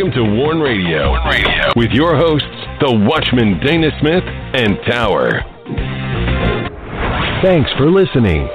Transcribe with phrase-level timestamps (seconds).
[0.00, 1.72] Welcome to Warn Radio, Warn Radio.
[1.74, 2.46] with your hosts,
[2.80, 5.42] the Watchman Dana Smith and Tower.
[7.42, 8.48] Thanks for listening.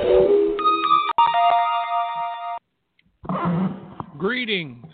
[4.17, 4.85] Greetings.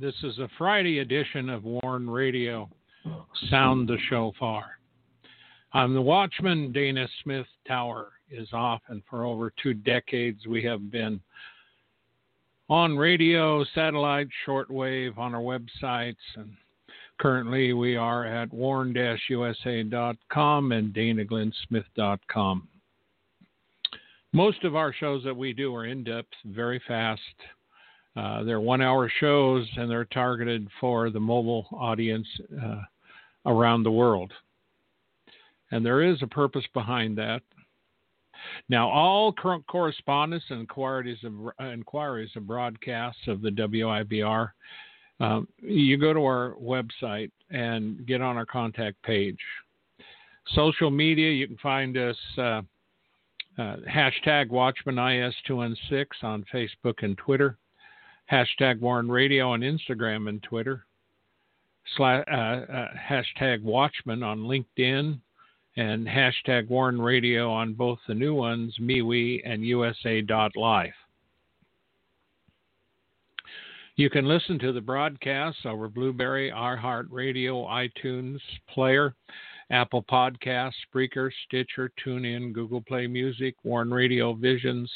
[0.00, 2.68] This is a Friday edition of Warn Radio.
[3.48, 4.64] Sound the shofar.
[5.74, 6.72] I'm the Watchman.
[6.72, 11.20] Dana Smith Tower is off, and for over two decades we have been
[12.68, 16.50] on radio, satellite, shortwave, on our websites, and
[17.18, 19.12] currently we are at warn-usa.com
[20.72, 22.68] and danaglennsmith.com.
[24.32, 27.20] Most of our shows that we do are in depth, very fast.
[28.16, 32.26] Uh, they're one hour shows and they're targeted for the mobile audience
[32.62, 32.80] uh,
[33.46, 34.32] around the world.
[35.70, 37.42] And there is a purpose behind that.
[38.68, 41.32] Now, all current correspondence and inquiries of,
[41.72, 44.50] inquiries of broadcasts of the WIBR,
[45.20, 49.38] um, you go to our website and get on our contact page.
[50.54, 52.62] Social media, you can find us uh,
[53.56, 57.56] uh, hashtag WatchmanIS216 on Facebook and Twitter,
[58.30, 60.84] hashtag Warn Radio on Instagram and Twitter,
[62.00, 65.20] uh, uh, hashtag Watchman on LinkedIn,
[65.76, 70.94] and hashtag Warn Radio on both the new ones, MeWe and USA.life.
[73.96, 79.14] You can listen to the broadcasts over Blubrry, iHeartRadio, iTunes, Player,
[79.70, 84.90] Apple Podcasts, Spreaker, Stitcher, TuneIn, Google Play Music, Warn Radio Visions,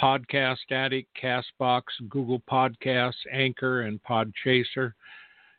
[0.00, 4.92] Podcast Addict, Castbox, Google Podcasts, Anchor, and Podchaser.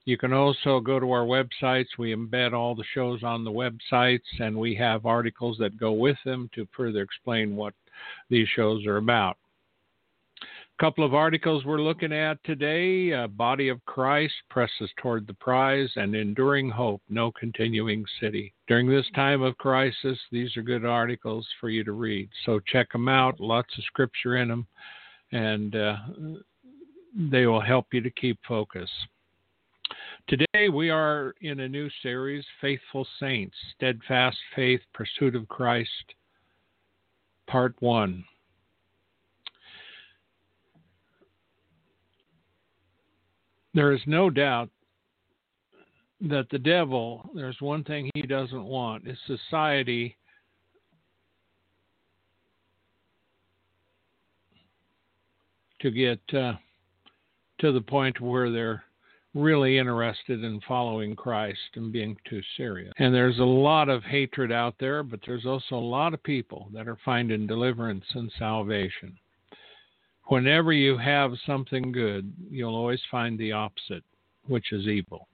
[0.05, 1.97] You can also go to our websites.
[1.97, 6.17] We embed all the shows on the websites, and we have articles that go with
[6.25, 7.73] them to further explain what
[8.29, 9.37] these shows are about.
[10.41, 15.35] A couple of articles we're looking at today uh, Body of Christ presses toward the
[15.35, 18.53] prize, and Enduring Hope, No Continuing City.
[18.67, 22.27] During this time of crisis, these are good articles for you to read.
[22.45, 24.67] So check them out, lots of scripture in them,
[25.31, 25.95] and uh,
[27.15, 28.89] they will help you to keep focus.
[30.27, 35.89] Today we are in a new series, Faithful Saints Steadfast Faith, Pursuit of Christ,
[37.47, 38.23] Part 1.
[43.73, 44.69] There is no doubt
[46.21, 50.15] that the devil, there's one thing he doesn't want, is society
[55.81, 56.53] to get uh,
[57.59, 58.83] to the point where they're
[59.33, 62.93] really interested in following Christ and being too serious.
[62.97, 66.69] And there's a lot of hatred out there, but there's also a lot of people
[66.73, 69.17] that are finding deliverance and salvation.
[70.27, 74.03] Whenever you have something good, you'll always find the opposite,
[74.47, 75.27] which is evil.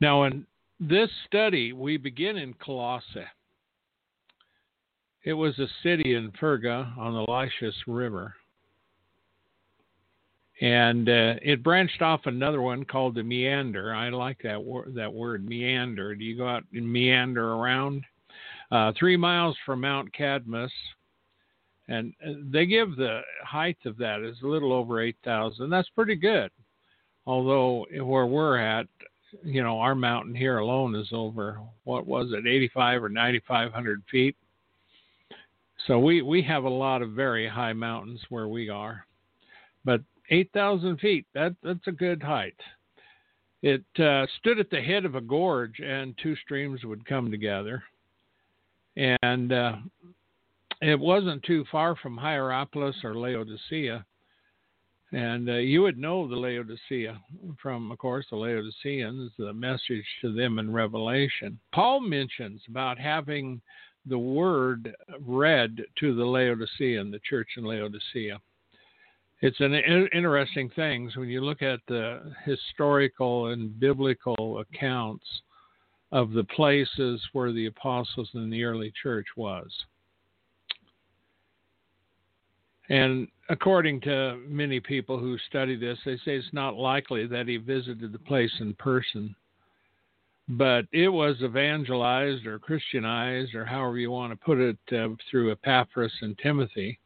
[0.00, 0.46] Now, in
[0.80, 3.24] this study, we begin in Colossae.
[5.24, 8.34] It was a city in Perga on the Lycus River
[10.60, 13.94] and uh, it branched off another one called the meander.
[13.94, 14.94] I like that word.
[14.94, 16.14] That word meander.
[16.14, 18.04] Do you go out and meander around?
[18.72, 20.72] Uh, three miles from Mount Cadmus,
[21.88, 25.70] and uh, they give the height of that is a little over eight thousand.
[25.70, 26.50] That's pretty good.
[27.26, 28.86] Although where we're at,
[29.44, 34.02] you know, our mountain here alone is over what was it, eighty-five or ninety-five hundred
[34.10, 34.36] feet.
[35.86, 39.06] So we we have a lot of very high mountains where we are,
[39.84, 40.00] but
[40.30, 41.26] 8,000 feet.
[41.34, 42.56] That, that's a good height.
[43.62, 47.82] It uh, stood at the head of a gorge, and two streams would come together.
[48.96, 49.76] And uh,
[50.82, 54.04] it wasn't too far from Hierapolis or Laodicea.
[55.12, 57.20] And uh, you would know the Laodicea
[57.62, 61.58] from, of course, the Laodiceans, the message to them in Revelation.
[61.72, 63.60] Paul mentions about having
[64.04, 68.40] the word read to the Laodicean, the church in Laodicea
[69.42, 75.26] it's an interesting thing when you look at the historical and biblical accounts
[76.12, 79.70] of the places where the apostles in the early church was.
[82.88, 87.56] And according to many people who study this, they say it's not likely that he
[87.56, 89.34] visited the place in person,
[90.48, 95.50] but it was evangelized or Christianized, or however you want to put it, uh, through
[95.50, 97.00] Epaphras and Timothy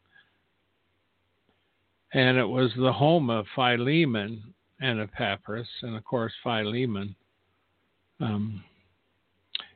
[2.12, 4.42] and it was the home of Philemon
[4.80, 7.14] and Epaphras, and of course Philemon.
[8.20, 8.62] Um,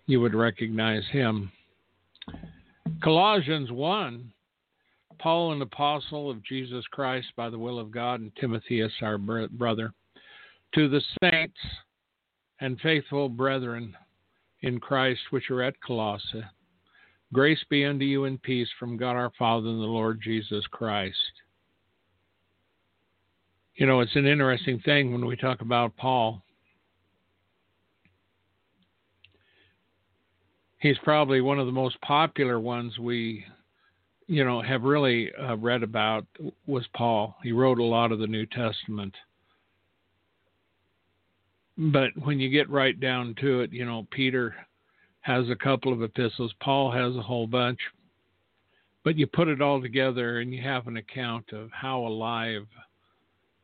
[0.07, 1.51] you would recognize him.
[3.03, 4.33] Colossians 1
[5.19, 9.19] Paul, an apostle of Jesus Christ by the will of God, and Timothy as our
[9.19, 9.95] brother,
[10.75, 11.59] To the saints
[12.61, 13.97] and faithful brethren
[14.61, 16.45] in Christ which are at Colossae,
[17.33, 21.17] grace be unto you and peace from God our Father and the Lord Jesus Christ.
[23.77, 26.43] You know, it's an interesting thing when we talk about Paul.
[30.79, 33.45] He's probably one of the most popular ones we,
[34.29, 36.25] you know, have really uh, read about
[36.67, 37.37] was Paul.
[37.43, 39.15] He wrote a lot of the New Testament.
[41.77, 44.55] But when you get right down to it, you know, Peter
[45.23, 47.81] has a couple of epistles, Paul has a whole bunch.
[49.03, 52.67] But you put it all together and you have an account of how alive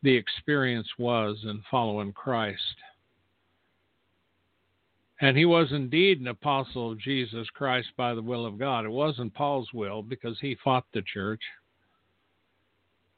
[0.02, 2.76] the experience was in following Christ.
[5.20, 8.87] And he was indeed an apostle of Jesus Christ by the will of God.
[8.87, 11.43] It wasn't Paul's will because he fought the church.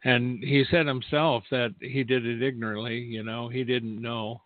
[0.04, 4.42] And he said himself that he did it ignorantly, you know, he didn't know.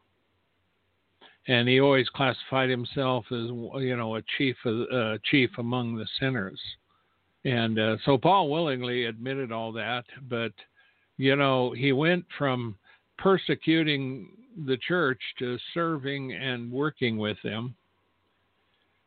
[1.48, 3.48] And he always classified himself as,
[3.80, 6.60] you know, a chief, uh, chief among the sinners.
[7.44, 10.52] And uh, so Paul willingly admitted all that, but
[11.16, 12.76] you know, he went from
[13.18, 14.28] persecuting
[14.66, 17.74] the church to serving and working with them.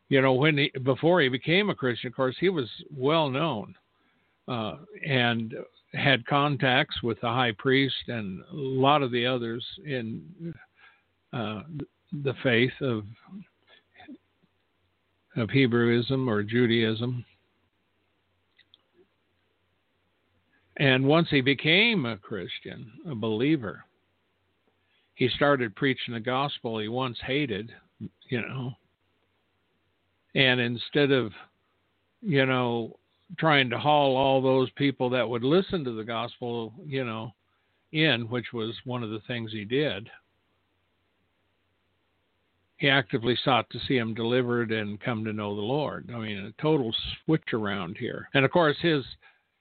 [0.10, 3.76] You know, when he before he became a Christian, of course, he was well known
[4.48, 4.78] uh,
[5.08, 5.54] and
[5.94, 10.54] had contacts with the high priest and a lot of the others in
[11.32, 11.62] uh,
[12.24, 13.04] the faith of
[15.38, 17.24] of Hebrewism or Judaism.
[20.80, 23.84] And once he became a Christian, a believer,
[25.16, 27.74] he started preaching the gospel he once hated,
[28.30, 28.72] you know.
[30.36, 31.34] And instead of,
[32.22, 32.98] you know,
[33.38, 37.34] trying to haul all those people that would listen to the gospel, you know,
[37.92, 40.10] in, which was one of the things he did,
[42.78, 46.10] he actively sought to see him delivered and come to know the Lord.
[46.16, 46.96] I mean, a total
[47.26, 48.30] switch around here.
[48.34, 49.04] And of course, his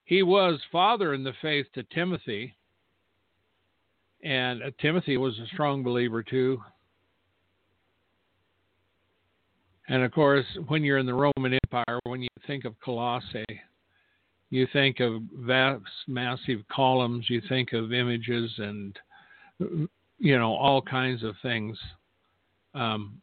[0.09, 2.57] he was father in the faith to Timothy,
[4.25, 6.63] and uh, Timothy was a strong believer too.
[9.87, 13.45] And of course, when you're in the Roman Empire, when you think of Colossae,
[14.49, 18.99] you think of vast, massive columns, you think of images and,
[19.59, 21.79] you know, all kinds of things.
[22.73, 23.21] Um,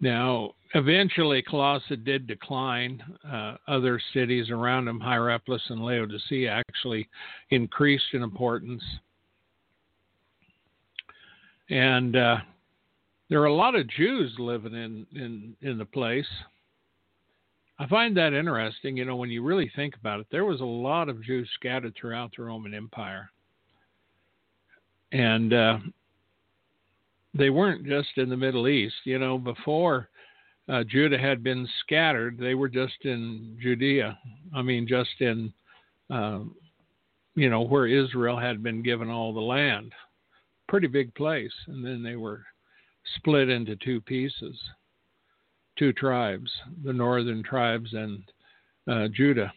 [0.00, 3.02] now, Eventually, Colossae did decline.
[3.26, 7.08] Uh, other cities around him, Hierapolis and Laodicea, actually
[7.50, 8.82] increased in importance.
[11.70, 12.36] And uh,
[13.30, 16.26] there are a lot of Jews living in, in, in the place.
[17.78, 18.96] I find that interesting.
[18.96, 21.94] You know, when you really think about it, there was a lot of Jews scattered
[21.98, 23.30] throughout the Roman Empire.
[25.12, 25.78] And uh,
[27.34, 28.94] they weren't just in the Middle East.
[29.04, 30.08] You know, before
[30.68, 32.38] uh, Judah had been scattered.
[32.38, 34.18] They were just in Judea.
[34.54, 35.52] I mean, just in,
[36.10, 36.40] uh,
[37.34, 39.92] you know, where Israel had been given all the land.
[40.68, 41.52] Pretty big place.
[41.68, 42.42] And then they were
[43.16, 44.58] split into two pieces,
[45.78, 46.50] two tribes,
[46.84, 48.22] the northern tribes and
[48.90, 49.52] uh, Judah.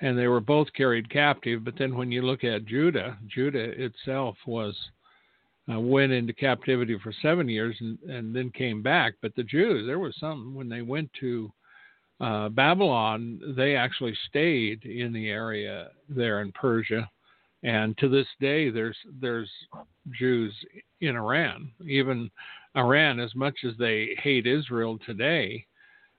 [0.00, 1.62] And they were both carried captive.
[1.62, 4.74] But then when you look at Judah, Judah itself was
[5.70, 9.14] uh, went into captivity for seven years and, and then came back.
[9.22, 11.52] But the Jews, there was some when they went to
[12.20, 17.08] uh, Babylon, they actually stayed in the area there in Persia,
[17.62, 19.50] and to this day, there's there's
[20.18, 20.52] Jews
[21.00, 21.70] in Iran.
[21.86, 22.30] Even
[22.76, 25.64] Iran, as much as they hate Israel today,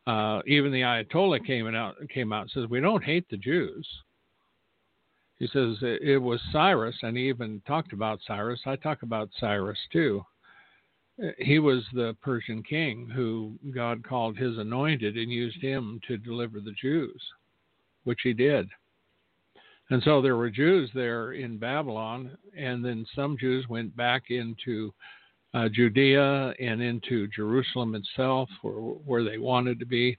[0.07, 3.88] uh, even the Ayatollah came out came out and says we don't hate the Jews.
[5.43, 8.62] He says it was Cyrus, and he even talked about Cyrus.
[8.65, 10.23] I talk about Cyrus too.
[11.38, 16.62] He was the Persian king who God called his anointed and used him to deliver
[16.62, 17.21] the Jews,
[18.05, 18.69] which he did.
[19.89, 24.93] And so there were Jews there in Babylon, and then some Jews went back into
[25.53, 30.17] uh, Judea and into Jerusalem itself, where they wanted to be.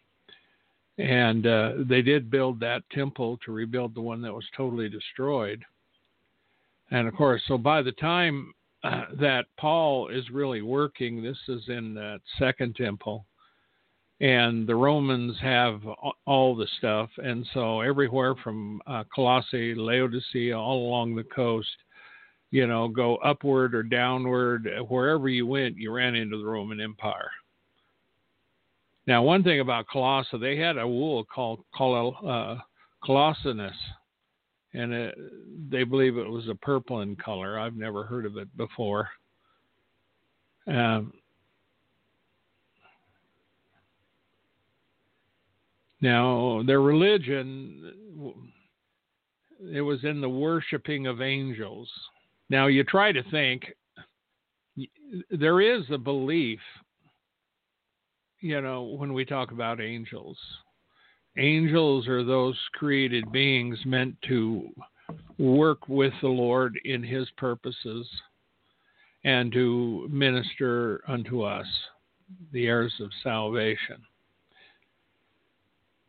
[0.98, 5.64] And uh, they did build that temple to rebuild the one that was totally destroyed.
[6.90, 8.52] And of course, so by the time
[8.84, 13.26] uh, that Paul is really working, this is in that second temple,
[14.20, 15.80] and the Romans have
[16.26, 17.10] all the stuff.
[17.16, 21.68] And so everywhere from uh, Colossae, Laodicea, all along the coast,
[22.50, 27.30] you know, go upward or downward, wherever you went, you ran into the Roman Empire.
[29.06, 32.56] Now, one thing about Colossae, they had a wool called called uh,
[33.04, 33.76] Colossinus,
[34.72, 35.14] and it,
[35.70, 37.58] they believe it was a purple in color.
[37.58, 39.08] I've never heard of it before.
[40.66, 41.12] Um,
[46.00, 47.92] now, their religion,
[49.70, 51.90] it was in the worshiping of angels.
[52.48, 53.64] Now, you try to think,
[55.30, 56.60] there is a belief,
[58.44, 60.36] you know, when we talk about angels.
[61.38, 64.68] Angels are those created beings meant to
[65.38, 68.06] work with the Lord in his purposes
[69.24, 71.66] and to minister unto us,
[72.52, 73.96] the heirs of salvation,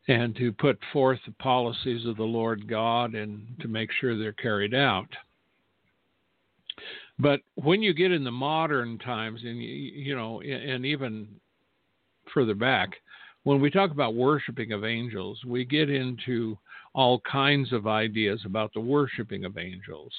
[0.10, 4.34] and to put forth the policies of the Lord God and to make sure they're
[4.34, 5.08] carried out.
[7.18, 11.30] But when you get in the modern times, and you know, and even
[12.36, 12.90] further back,
[13.44, 16.58] when we talk about worshiping of angels, we get into
[16.94, 20.12] all kinds of ideas about the worshiping of angels.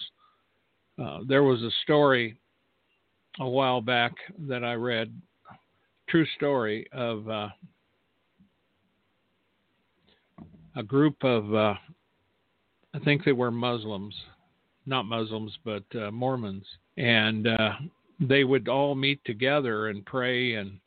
[0.98, 2.36] Uh, there was a story
[3.38, 4.12] a while back
[4.48, 5.12] that I read,
[6.08, 7.48] true story of uh,
[10.74, 11.74] a group of, uh,
[12.94, 14.14] I think they were Muslims,
[14.86, 16.64] not Muslims, but uh, Mormons,
[16.96, 17.72] and uh,
[18.20, 20.78] they would all meet together and pray, and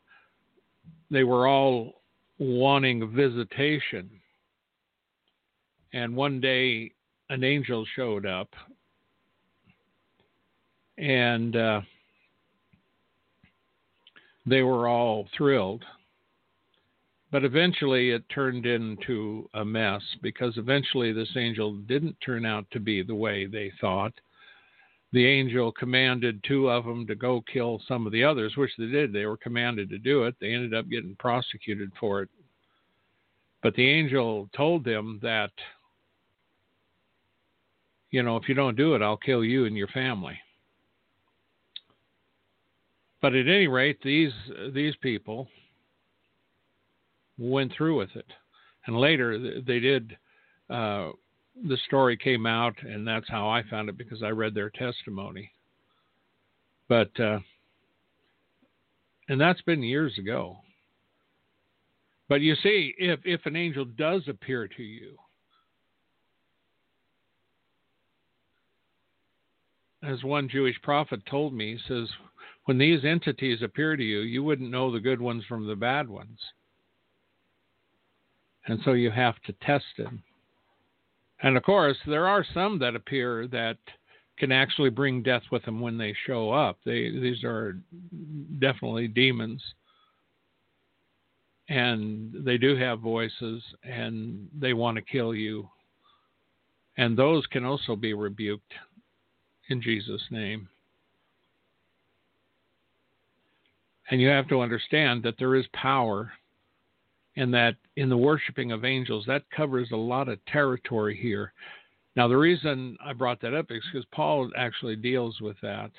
[1.10, 2.02] they were all
[2.38, 4.08] wanting visitation.
[5.92, 6.92] And one day,
[7.30, 8.48] an angel showed up,
[10.98, 11.80] and uh,
[14.46, 15.84] they were all thrilled.
[17.32, 22.80] But eventually, it turned into a mess because eventually, this angel didn't turn out to
[22.80, 24.12] be the way they thought
[25.12, 28.86] the angel commanded two of them to go kill some of the others, which they
[28.86, 29.12] did.
[29.12, 30.36] They were commanded to do it.
[30.40, 32.28] They ended up getting prosecuted for it.
[33.62, 35.50] But the angel told them that,
[38.10, 40.38] you know, if you don't do it, I'll kill you and your family.
[43.20, 44.32] But at any rate, these
[44.72, 45.46] these people
[47.36, 48.26] went through with it,
[48.86, 50.16] and later they did.
[50.70, 51.10] Uh,
[51.66, 55.50] the story came out, and that's how I found it because I read their testimony.
[56.88, 57.38] But uh,
[59.28, 60.58] and that's been years ago.
[62.28, 65.16] But you see, if if an angel does appear to you,
[70.02, 72.08] as one Jewish prophet told me, he says,
[72.64, 76.08] when these entities appear to you, you wouldn't know the good ones from the bad
[76.08, 76.38] ones.
[78.66, 80.22] And so you have to test them.
[81.42, 83.78] And of course, there are some that appear that
[84.38, 86.78] can actually bring death with them when they show up.
[86.84, 87.78] They these are
[88.58, 89.62] definitely demons.
[91.68, 95.68] And they do have voices and they want to kill you.
[96.96, 98.72] And those can also be rebuked
[99.68, 100.68] in Jesus' name.
[104.10, 106.32] And you have to understand that there is power
[107.36, 111.52] and that in the worshiping of angels, that covers a lot of territory here.
[112.16, 115.90] Now, the reason I brought that up is because Paul actually deals with that.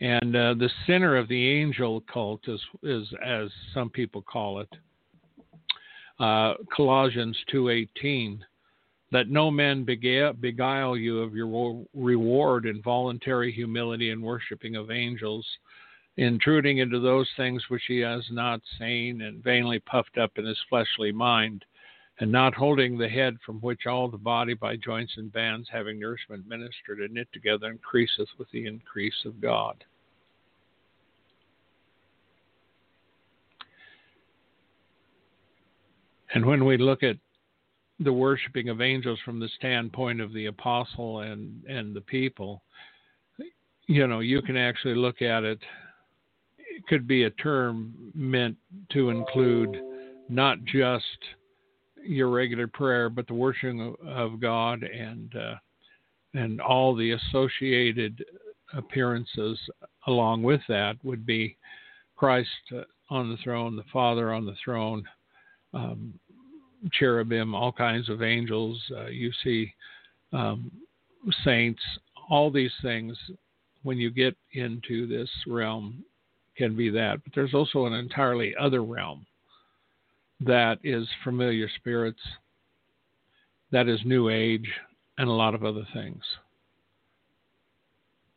[0.00, 4.68] And uh, the center of the angel cult is, is as some people call it,
[6.20, 8.38] uh, Colossians 2.18,
[9.10, 15.46] that no man beguile you of your reward in voluntary humility and worshiping of angels–
[16.16, 20.60] intruding into those things which he has not seen, and vainly puffed up in his
[20.68, 21.64] fleshly mind,
[22.20, 25.98] and not holding the head from which all the body by joints and bands, having
[25.98, 29.82] nourishment ministered and knit together, increaseth with the increase of God.
[36.34, 37.16] And when we look at
[38.00, 42.62] the worshiping of angels from the standpoint of the apostle and, and the people,
[43.86, 45.60] you know, you can actually look at it
[46.88, 48.56] could be a term meant
[48.92, 49.80] to include
[50.28, 51.04] not just
[52.02, 55.54] your regular prayer, but the worshiping of, God and uh,
[56.34, 58.24] and all the associated
[58.72, 59.58] appearances
[60.06, 61.56] along with that would be
[62.16, 62.48] Christ
[63.10, 65.04] on the throne, the Father on the throne,
[65.72, 66.18] um,
[66.92, 68.80] cherubim, all kinds of angels.
[68.96, 69.72] Uh, you see
[70.32, 70.70] um,
[71.44, 71.82] saints,
[72.28, 73.16] all these things.
[73.82, 76.04] When you get into this realm,
[76.56, 77.22] can be that.
[77.24, 79.26] But there's also an entirely other realm
[80.40, 82.20] that is familiar spirits,
[83.70, 84.68] that is New Age,
[85.18, 86.22] and a lot of other things.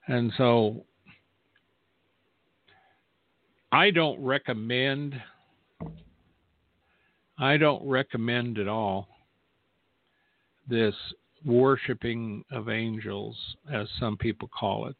[0.07, 0.85] And so
[3.71, 5.15] I don't recommend
[7.39, 9.07] I don't recommend at all
[10.67, 10.95] this
[11.45, 13.37] worshiping of angels,
[13.71, 14.95] as some people call it.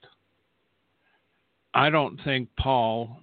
[1.77, 3.19] I don't think Paul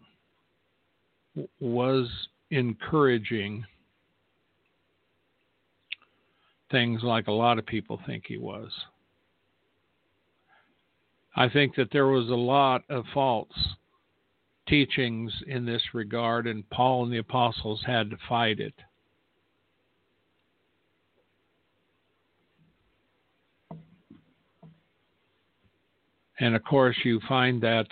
[1.59, 2.09] was
[2.53, 3.65] encouraging
[6.71, 8.71] things like a lot of people think he was.
[11.35, 13.75] I think that there was a lot of false
[14.69, 18.75] teachings in this regard, and Paul and the apostles had to fight it.
[26.39, 27.89] And of course, you find that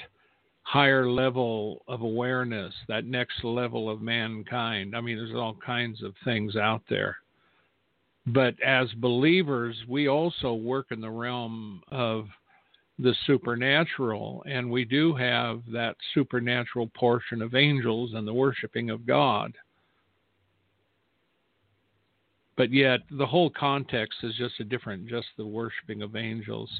[0.62, 4.96] higher level of awareness, that next level of mankind.
[4.96, 7.16] I mean, there's all kinds of things out there.
[8.26, 12.26] But as believers, we also work in the realm of
[12.98, 19.06] the supernatural, and we do have that supernatural portion of angels and the worshiping of
[19.06, 19.52] God.
[22.56, 26.70] But yet, the whole context is just a different, just the worshiping of angels.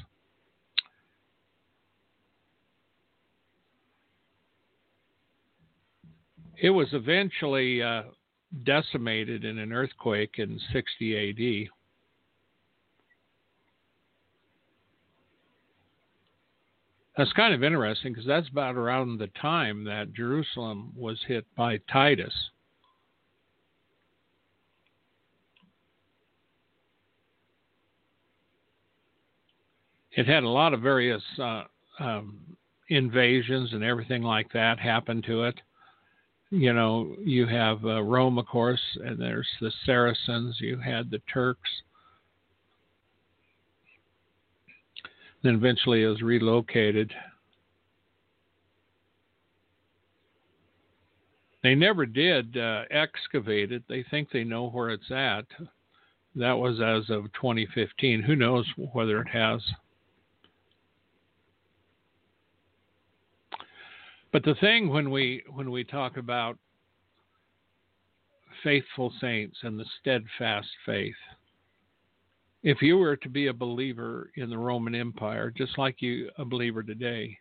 [6.63, 8.03] It was eventually uh,
[8.63, 11.69] decimated in an earthquake in 60 AD.
[17.17, 21.79] That's kind of interesting because that's about around the time that Jerusalem was hit by
[21.91, 22.33] Titus.
[30.13, 31.63] It had a lot of various uh,
[31.99, 32.39] um,
[32.87, 35.59] invasions and everything like that happen to it
[36.53, 40.57] you know, you have uh, Rome, of course, and there's the Saracens.
[40.59, 41.69] You had the Turks.
[45.41, 47.11] Then eventually it was relocated.
[51.63, 53.81] They never did uh, excavate it.
[53.89, 55.45] They think they know where it's at.
[56.35, 58.21] That was as of 2015.
[58.21, 59.61] Who knows whether it has?
[64.33, 66.57] But the thing when we when we talk about
[68.63, 71.13] faithful saints and the steadfast faith,
[72.63, 76.45] if you were to be a believer in the Roman Empire, just like you a
[76.45, 77.37] believer today,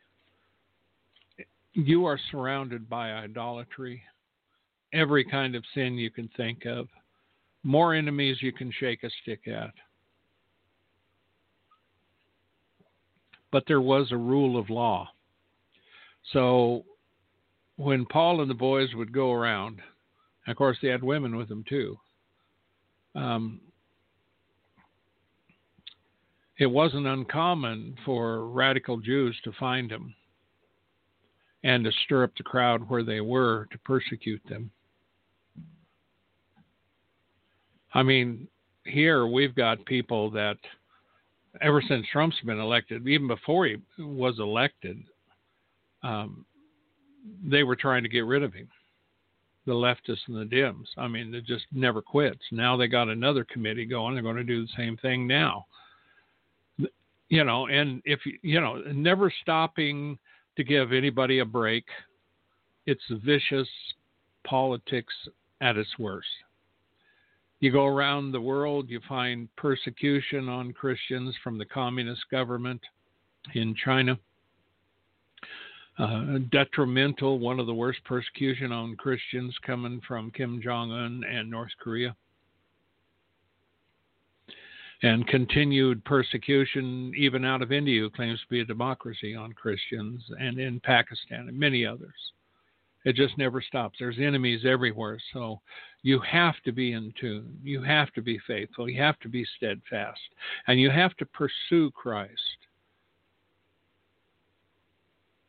[1.73, 4.03] you are surrounded by idolatry,
[4.93, 6.89] every kind of sin you can think of,
[7.63, 9.73] more enemies you can shake a stick at.
[13.51, 15.09] But there was a rule of law.
[16.33, 16.85] So
[17.77, 19.81] when Paul and the boys would go around,
[20.47, 21.99] of course they had women with them too.
[23.15, 23.61] Um,
[26.59, 30.15] it wasn't uncommon for radical Jews to find them
[31.65, 34.71] and to stir up the crowd where they were to persecute them.
[37.95, 38.49] I mean,
[38.85, 40.57] here we've got people that,
[41.61, 45.03] ever since Trump's been elected, even before he was elected,
[46.03, 46.45] um,
[47.45, 48.69] they were trying to get rid of him.
[49.65, 50.87] The leftists and the Dems.
[50.97, 52.43] I mean, it just never quits.
[52.51, 54.15] Now they got another committee going.
[54.15, 55.67] They're going to do the same thing now.
[57.29, 60.19] You know, and if you know, never stopping
[60.57, 61.85] to give anybody a break.
[62.87, 63.69] It's vicious
[64.45, 65.15] politics
[65.61, 66.29] at its worst.
[67.61, 72.81] You go around the world, you find persecution on Christians from the communist government
[73.55, 74.19] in China
[75.99, 81.51] uh, detrimental, one of the worst persecution on Christians coming from Kim Jong Un and
[81.51, 82.17] North Korea.
[85.03, 90.23] And continued persecution, even out of India, who claims to be a democracy, on Christians,
[90.39, 92.15] and in Pakistan and many others.
[93.05, 93.97] It just never stops.
[93.99, 95.19] There's enemies everywhere.
[95.33, 95.61] So
[96.03, 97.59] you have to be in tune.
[97.63, 98.89] You have to be faithful.
[98.89, 100.21] You have to be steadfast.
[100.69, 102.33] And you have to pursue Christ.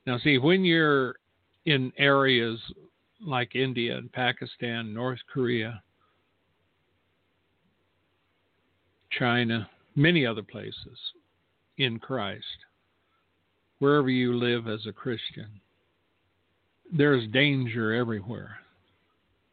[0.06, 1.16] Now, see, when you're
[1.66, 2.60] in areas
[3.22, 5.82] like India and Pakistan, North Korea,
[9.18, 10.98] China, many other places
[11.78, 12.46] in Christ,
[13.80, 15.48] wherever you live as a Christian,
[16.92, 18.58] there's danger everywhere,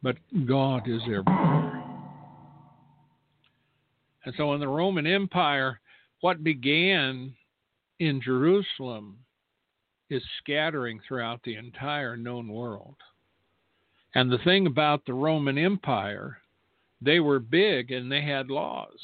[0.03, 1.83] but God is everywhere.
[4.25, 5.79] And so in the Roman Empire,
[6.19, 7.33] what began
[7.99, 9.17] in Jerusalem
[10.11, 12.95] is scattering throughout the entire known world.
[14.13, 16.37] And the thing about the Roman Empire,
[17.01, 18.99] they were big and they had laws.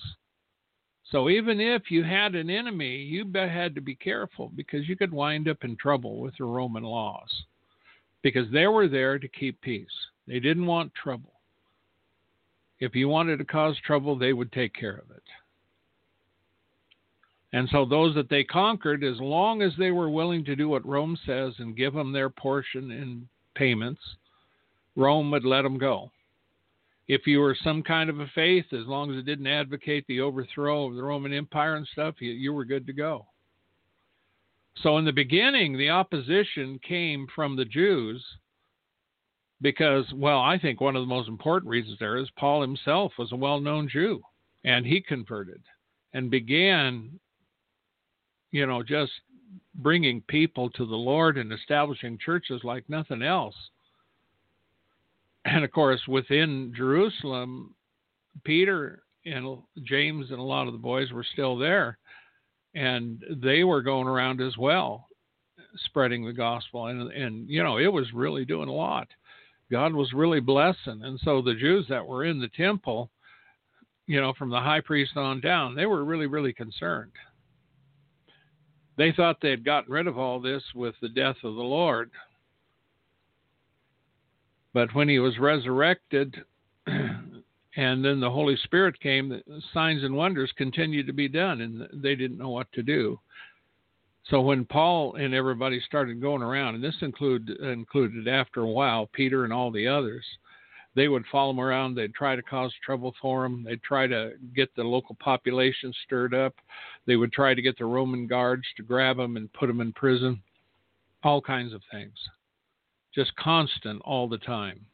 [1.11, 5.13] So even if you had an enemy, you had to be careful because you could
[5.13, 7.29] wind up in trouble with the Roman laws
[8.21, 9.87] because they were there to keep peace.
[10.27, 11.31] They didn't want trouble.
[12.79, 15.23] If you wanted to cause trouble, they would take care of it.
[17.53, 20.85] And so those that they conquered, as long as they were willing to do what
[20.85, 24.01] Rome says and give them their portion in payments,
[24.95, 26.11] Rome would let them go.
[27.07, 30.19] If you were some kind of a faith, as long as it didn't advocate the
[30.19, 33.25] overthrow of the Roman Empire and stuff, you, you were good to go.
[34.83, 38.23] So in the beginning, the opposition came from the Jews
[39.61, 43.31] because, well, I think one of the most important reasons there is Paul himself was
[43.31, 44.21] a well known Jew
[44.63, 45.61] and he converted
[46.13, 47.19] and began,
[48.51, 49.11] you know, just
[49.75, 53.55] bringing people to the Lord and establishing churches like nothing else.
[55.45, 57.73] And of course, within Jerusalem,
[58.43, 61.97] Peter and James and a lot of the boys were still there,
[62.75, 65.07] and they were going around as well,
[65.85, 66.87] spreading the gospel.
[66.87, 69.07] And and you know, it was really doing a lot.
[69.71, 71.01] God was really blessing.
[71.03, 73.09] And so the Jews that were in the temple,
[74.05, 77.11] you know, from the high priest on down, they were really, really concerned.
[78.97, 82.09] They thought they had gotten rid of all this with the death of the Lord.
[84.73, 86.35] But when he was resurrected
[86.87, 89.41] and then the Holy Spirit came,
[89.73, 93.19] signs and wonders continued to be done, and they didn't know what to do.
[94.29, 99.07] So when Paul and everybody started going around, and this include, included after a while
[99.13, 100.25] Peter and all the others,
[100.97, 101.93] they would follow him around.
[101.93, 103.63] They'd try to cause trouble for him.
[103.63, 106.55] They'd try to get the local population stirred up.
[107.05, 109.93] They would try to get the Roman guards to grab him and put him in
[109.93, 110.41] prison.
[111.23, 112.15] All kinds of things.
[113.13, 114.87] Just constant all the time.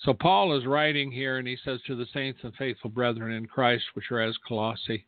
[0.00, 3.46] So Paul is writing here, and he says to the saints and faithful brethren in
[3.46, 5.06] Christ, which are as Colossae,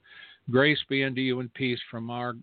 [0.49, 2.37] Grace be unto you and peace from our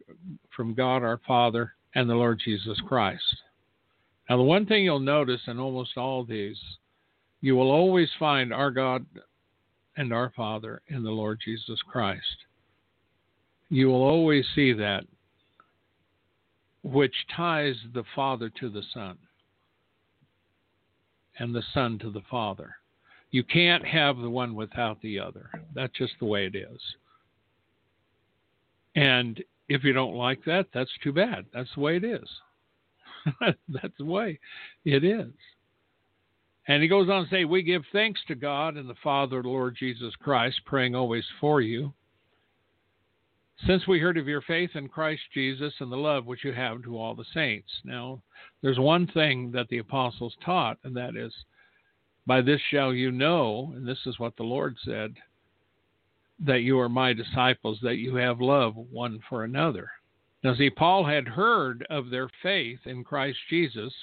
[0.53, 3.23] from God our Father and the Lord Jesus Christ.
[4.29, 6.59] Now the one thing you'll notice in almost all these,
[7.41, 9.05] you will always find our God
[9.97, 12.45] and our Father in the Lord Jesus Christ.
[13.69, 15.05] You will always see that
[16.83, 19.17] which ties the Father to the Son
[21.39, 22.75] and the Son to the Father.
[23.31, 25.49] You can't have the one without the other.
[25.73, 26.79] That's just the way it is.
[28.95, 31.45] And if you don't like that, that's too bad.
[31.53, 32.27] That's the way it is.
[33.67, 34.39] that's the way
[34.85, 35.31] it is.
[36.67, 39.75] And he goes on to say, We give thanks to God and the Father Lord
[39.77, 41.93] Jesus Christ, praying always for you.
[43.67, 46.83] Since we heard of your faith in Christ Jesus and the love which you have
[46.83, 47.69] to all the saints.
[47.83, 48.21] Now,
[48.61, 51.33] there's one thing that the apostles taught, and that is,
[52.25, 55.15] By this shall you know, and this is what the Lord said,
[56.39, 59.89] that you are my disciples, that you have love one for another.
[60.43, 63.93] Now, see, Paul had heard of their faith in Christ Jesus,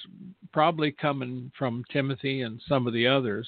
[0.51, 3.47] probably coming from Timothy and some of the others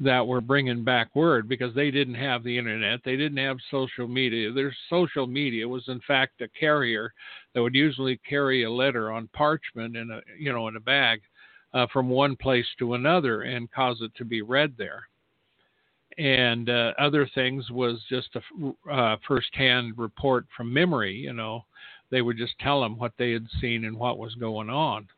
[0.00, 4.08] that were bringing back word because they didn't have the internet, they didn't have social
[4.08, 4.50] media.
[4.52, 7.14] Their social media was, in fact, a carrier
[7.54, 11.20] that would usually carry a letter on parchment in a you know in a bag
[11.74, 15.04] uh, from one place to another and cause it to be read there
[16.18, 21.14] and uh, other things was just a uh, first-hand report from memory.
[21.14, 21.64] You know,
[22.10, 25.08] they would just tell them what they had seen and what was going on.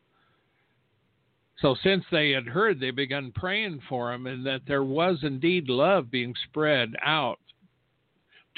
[1.60, 5.68] So since they had heard, they began praying for him, and that there was indeed
[5.68, 7.38] love being spread out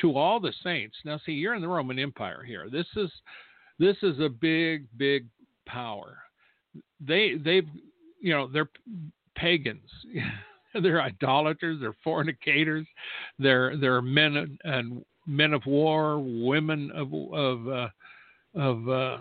[0.00, 0.96] to all the saints.
[1.04, 2.68] Now, see, you're in the Roman Empire here.
[2.70, 3.10] This is
[3.78, 5.26] this is a big, big
[5.66, 6.18] power.
[7.00, 7.68] They they've
[8.20, 8.70] you know they're
[9.36, 9.90] pagans.
[10.82, 12.86] they're idolaters, they're fornicators,
[13.38, 17.88] they're they're men and men of war, women of of uh,
[18.58, 19.18] of uh,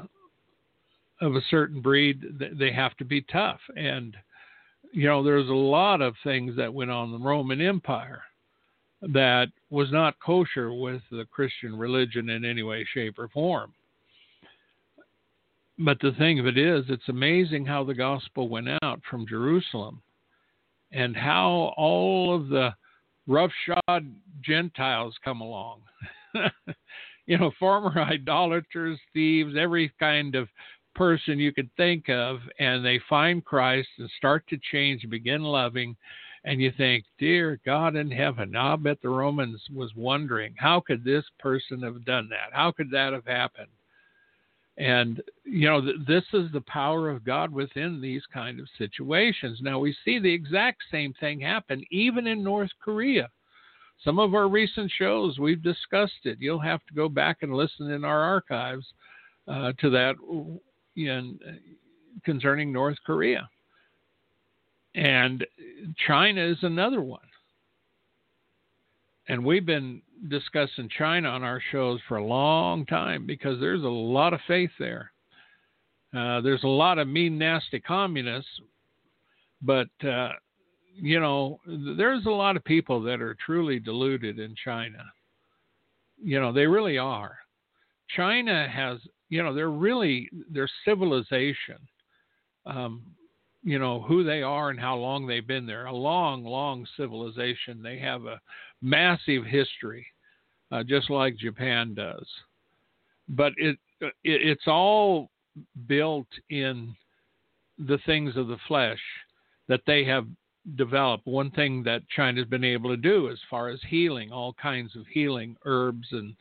[1.21, 2.21] of a certain breed.
[2.60, 4.15] They have to be tough, and
[4.91, 8.23] you know there's a lot of things that went on in the Roman Empire
[9.02, 13.73] that was not kosher with the Christian religion in any way, shape, or form.
[15.80, 20.02] But the thing of it is, it's amazing how the gospel went out from Jerusalem
[20.91, 22.73] and how all of the
[23.28, 25.82] roughshod Gentiles come along.
[27.28, 30.48] you know, former idolaters, thieves, every kind of
[30.96, 35.96] person you could think of, and they find Christ and start to change begin loving.
[36.44, 41.04] And you think, dear God in heaven, I'll bet the Romans was wondering, how could
[41.04, 42.54] this person have done that?
[42.54, 43.68] How could that have happened?
[44.78, 49.60] And, you know, th- this is the power of God within these kind of situations.
[49.62, 53.30] Now, we see the exact same thing happen even in North Korea.
[54.04, 56.38] Some of our recent shows, we've discussed it.
[56.40, 58.86] You'll have to go back and listen in our archives
[59.48, 60.16] uh, to that
[60.96, 61.40] and
[62.24, 63.50] concerning North Korea.
[64.96, 65.46] And
[66.08, 67.20] China is another one.
[69.28, 73.88] And we've been discussing China on our shows for a long time because there's a
[73.88, 75.12] lot of faith there.
[76.16, 78.50] Uh, there's a lot of mean, nasty communists,
[79.62, 80.30] but uh,
[81.00, 85.04] you know, there's a lot of people that are truly deluded in China.
[86.22, 87.38] You know, they really are.
[88.16, 91.78] China has, you know, they're really their civilization.
[92.66, 93.04] Um,
[93.64, 95.88] you know who they are and how long they've been there.
[95.88, 97.82] A long, long civilization.
[97.84, 98.40] They have a
[98.82, 100.08] massive history,
[100.72, 102.26] uh, just like Japan does.
[103.28, 105.30] But it, it it's all
[105.88, 106.96] built in
[107.78, 109.02] the things of the flesh
[109.68, 110.26] that they have
[110.75, 111.25] developed.
[111.25, 115.06] One thing that China's been able to do as far as healing, all kinds of
[115.08, 116.36] healing, herbs and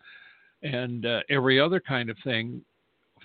[0.63, 2.63] and uh, every other kind of thing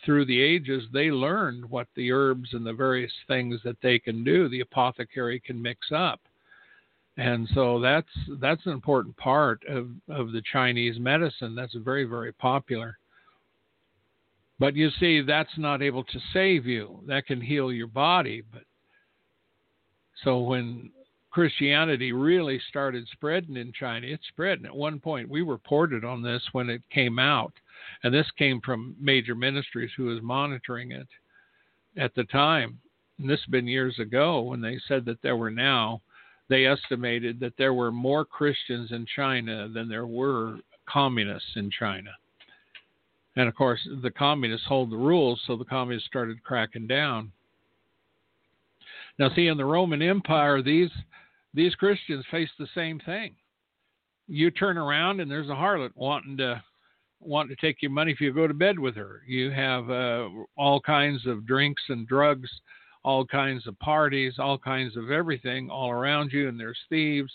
[0.05, 4.23] through the ages, they learned what the herbs and the various things that they can
[4.23, 6.19] do, the apothecary can mix up.
[7.17, 8.07] And so that's
[8.39, 11.55] that's an important part of, of the Chinese medicine.
[11.55, 12.97] That's very, very popular.
[14.59, 16.99] But you see, that's not able to save you.
[17.07, 18.43] That can heal your body.
[18.51, 18.63] But
[20.23, 20.91] so when
[21.31, 24.57] Christianity really started spreading in China, it spread.
[24.59, 27.53] And at one point, we reported on this when it came out.
[28.03, 31.07] And this came from major ministries who was monitoring it
[31.97, 32.79] at the time.
[33.17, 36.01] And this has been years ago when they said that there were now,
[36.49, 42.11] they estimated that there were more Christians in China than there were communists in China.
[43.37, 47.31] And of course, the communists hold the rules, so the communists started cracking down.
[49.21, 50.89] Now, see, in the Roman Empire, these
[51.53, 53.35] these Christians face the same thing.
[54.27, 56.63] You turn around and there's a harlot wanting to
[57.19, 59.21] wanting to take your money if you go to bed with her.
[59.27, 62.49] You have uh, all kinds of drinks and drugs,
[63.03, 67.31] all kinds of parties, all kinds of everything all around you, and there's thieves.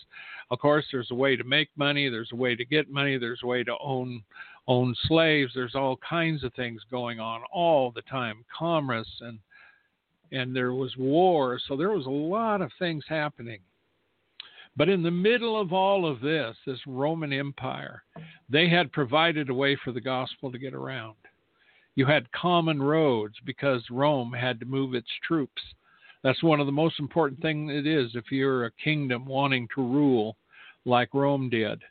[0.51, 2.09] Of course, there's a way to make money.
[2.09, 3.17] There's a way to get money.
[3.17, 4.25] There's a way to own
[4.67, 5.53] own slaves.
[5.55, 9.39] There's all kinds of things going on all the time, commerce and
[10.33, 11.61] and there was war.
[11.67, 13.61] So there was a lot of things happening.
[14.77, 18.03] But in the middle of all of this, this Roman Empire,
[18.49, 21.17] they had provided a way for the gospel to get around.
[21.95, 25.63] You had common roads because Rome had to move its troops.
[26.23, 29.83] That's one of the most important things it is if you're a kingdom wanting to
[29.83, 30.37] rule
[30.85, 31.83] like Rome did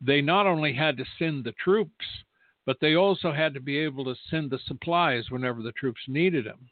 [0.00, 2.04] they not only had to send the troops,
[2.64, 6.46] but they also had to be able to send the supplies whenever the troops needed
[6.46, 6.68] them.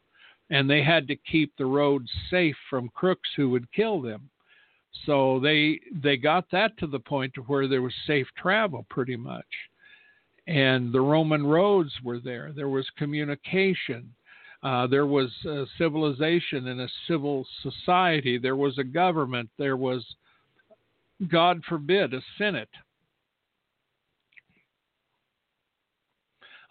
[0.55, 4.31] And they had to keep the roads safe from crooks who would kill them.
[5.05, 9.17] So they they got that to the point to where there was safe travel pretty
[9.17, 9.45] much.
[10.47, 12.53] And the Roman roads were there.
[12.55, 14.15] There was communication.
[14.63, 15.31] Uh, there was
[15.77, 18.39] civilization and a civil society.
[18.39, 19.51] There was a government.
[19.59, 20.05] There was,
[21.29, 22.71] God forbid, a senate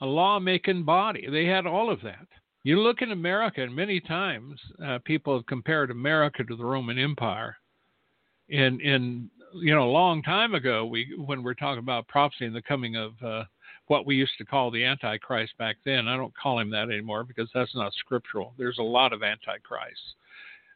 [0.02, 1.28] a lawmaking body.
[1.32, 2.28] They had all of that.
[2.64, 6.98] You look in America, and many times uh, people have compared America to the Roman
[6.98, 7.58] Empire.
[8.50, 12.56] In in you know a long time ago, we when we're talking about prophecy and
[12.56, 13.44] the coming of uh,
[13.88, 16.08] what we used to call the Antichrist back then.
[16.08, 18.54] I don't call him that anymore because that's not scriptural.
[18.58, 20.16] There's a lot of Antichrists.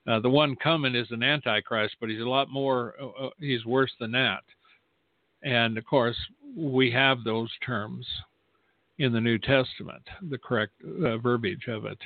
[0.06, 2.96] Uh, the one coming is an Antichrist, but he's a lot more.
[3.02, 4.44] Uh, uh he's worse than that.
[5.44, 6.18] And of course,
[6.54, 8.06] we have those terms
[9.00, 12.00] in the New Testament, the correct uh, verbiage of it.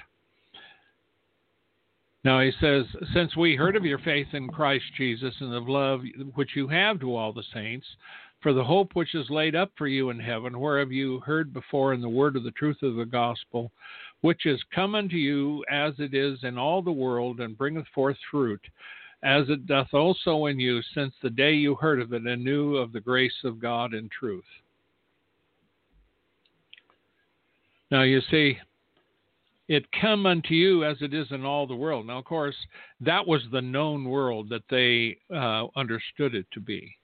[2.23, 6.01] Now he says, Since we heard of your faith in Christ Jesus and of love
[6.35, 7.87] which you have to all the saints,
[8.41, 11.93] for the hope which is laid up for you in heaven, whereof you heard before
[11.93, 13.71] in the word of the truth of the gospel,
[14.21, 18.17] which is come unto you as it is in all the world, and bringeth forth
[18.29, 18.61] fruit,
[19.23, 22.75] as it doth also in you, since the day you heard of it and knew
[22.77, 24.43] of the grace of God in truth.
[27.91, 28.57] Now you see,
[29.67, 32.07] it come unto you as it is in all the world.
[32.07, 32.55] Now, of course,
[33.01, 36.95] that was the known world that they uh, understood it to be.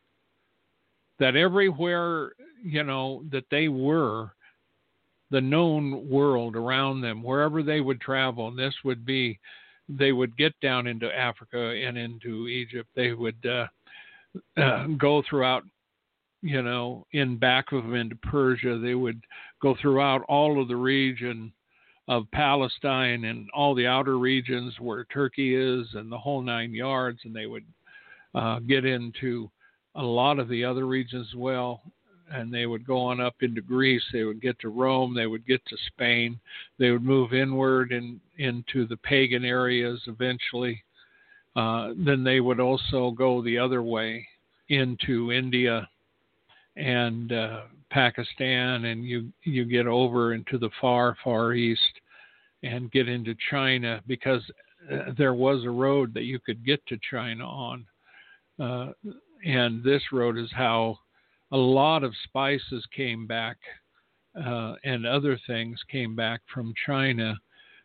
[1.20, 2.32] That everywhere,
[2.64, 4.32] you know, that they were,
[5.30, 9.40] the known world around them, wherever they would travel, and this would be,
[9.90, 12.90] they would get down into Africa and into Egypt.
[12.96, 13.68] They would uh,
[14.62, 15.64] uh, go throughout
[16.42, 18.78] you know, in back of them into Persia.
[18.78, 19.22] They would
[19.62, 21.52] go throughout all of the region
[22.08, 27.20] of Palestine and all the outer regions where Turkey is and the whole nine yards,
[27.26, 27.66] and they would
[28.34, 29.50] uh, get into
[29.96, 31.82] a lot of the other regions as well.
[32.32, 34.04] and they would go on up into Greece.
[34.12, 35.14] They would get to Rome.
[35.16, 36.40] They would get to Spain.
[36.78, 40.84] They would move inward and into the pagan areas eventually.
[41.56, 44.28] Uh, then they would also go the other way
[44.70, 45.88] into India
[46.76, 51.82] and uh, Pakistan, and you you get over into the far far east
[52.64, 54.42] and get into China because
[54.92, 57.86] uh, there was a road that you could get to China on,
[58.60, 58.92] uh,
[59.46, 60.98] and this road is how
[61.52, 63.58] a lot of spices came back
[64.46, 67.36] uh, and other things came back from China,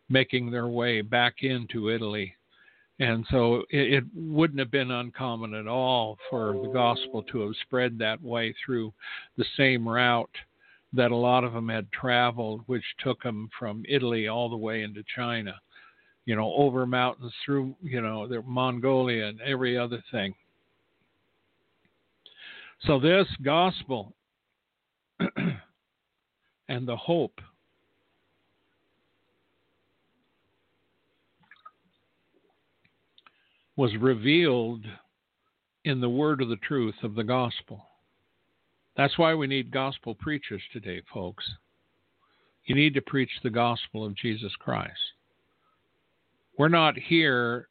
[0.09, 2.35] making their way back into Italy.
[3.03, 7.57] And so it, it, wouldn't have been uncommon at all for the gospel to have
[7.63, 8.93] spread that way through
[9.37, 10.31] the same route
[10.93, 14.83] that a lot of them had traveled, which took them from Italy all the way
[14.83, 15.53] into China,
[16.27, 20.33] you know, over mountains through, you know, Mongolia and every other thing.
[22.87, 24.15] So this gospel
[26.69, 27.41] and the hope
[33.77, 34.85] was revealed
[35.85, 37.87] in the word of the truth of the gospel.
[38.97, 41.45] That's why we need gospel preachers today, folks.
[42.67, 44.93] You need to preach the gospel of Jesus Christ.
[46.59, 47.69] We're not here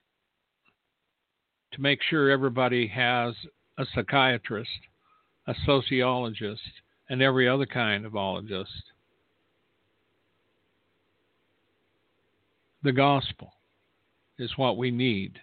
[1.74, 3.34] to make sure everybody has
[3.78, 4.70] a psychiatrist,
[5.48, 6.62] a sociologist,
[7.10, 8.66] and every other kind of ologist.
[12.84, 13.54] The gospel
[14.40, 15.40] is what we need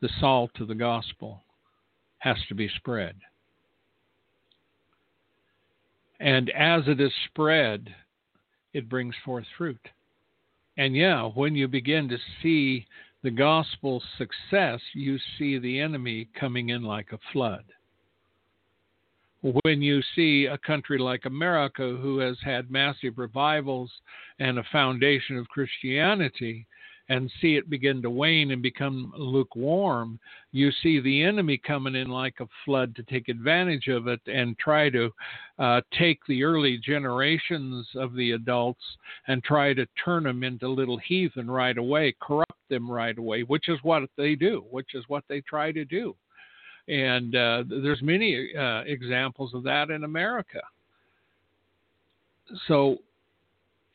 [0.00, 1.42] the salt of the gospel
[2.18, 3.14] has to be spread.
[6.20, 7.94] And as it is spread,
[8.72, 9.88] it brings forth fruit.
[10.76, 12.86] And yeah, when you begin to see
[13.22, 17.64] the gospel's success, you see the enemy coming in like a flood.
[19.42, 23.90] When you see a country like America, who has had massive revivals
[24.40, 26.66] and a foundation of Christianity,
[27.08, 30.18] and see it begin to wane and become lukewarm,
[30.52, 34.58] you see the enemy coming in like a flood to take advantage of it and
[34.58, 35.10] try to
[35.58, 38.82] uh, take the early generations of the adults
[39.26, 43.68] and try to turn them into little heathen right away, corrupt them right away, which
[43.68, 46.14] is what they do, which is what they try to do.
[46.88, 50.60] And uh, there's many uh, examples of that in America.
[52.66, 52.98] So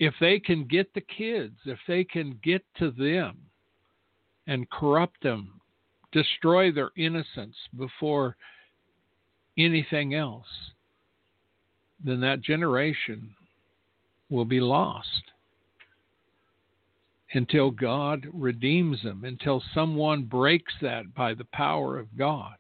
[0.04, 3.38] if they can get the kids, if they can get to them
[4.48, 5.62] and corrupt them,
[6.12, 8.36] destroy their innocence before
[9.58, 10.48] anything else,
[12.04, 13.34] then that generation
[14.30, 15.08] will be lost
[17.34, 22.56] until God redeems them, until someone breaks that by the power of God.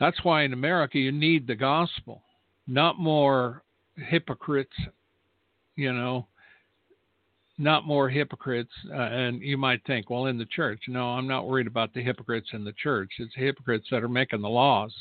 [0.00, 2.22] That's why in America you need the gospel,
[2.66, 3.62] not more
[3.96, 4.72] hypocrites,
[5.74, 6.26] you know,
[7.58, 8.72] not more hypocrites.
[8.90, 10.82] Uh, and you might think, well, in the church.
[10.88, 13.10] No, I'm not worried about the hypocrites in the church.
[13.18, 14.92] It's hypocrites that are making the laws.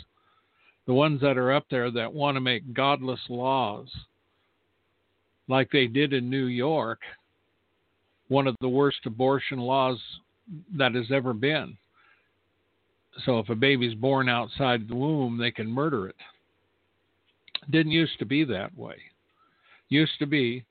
[0.87, 3.87] The ones that are up there that want to make godless laws,
[5.47, 6.99] like they did in New York,
[8.27, 9.99] one of the worst abortion laws
[10.77, 11.75] that has ever been.
[13.25, 16.15] So if a baby's born outside the womb, they can murder it.
[17.69, 18.95] Didn't used to be that way.
[19.89, 20.65] Used to be,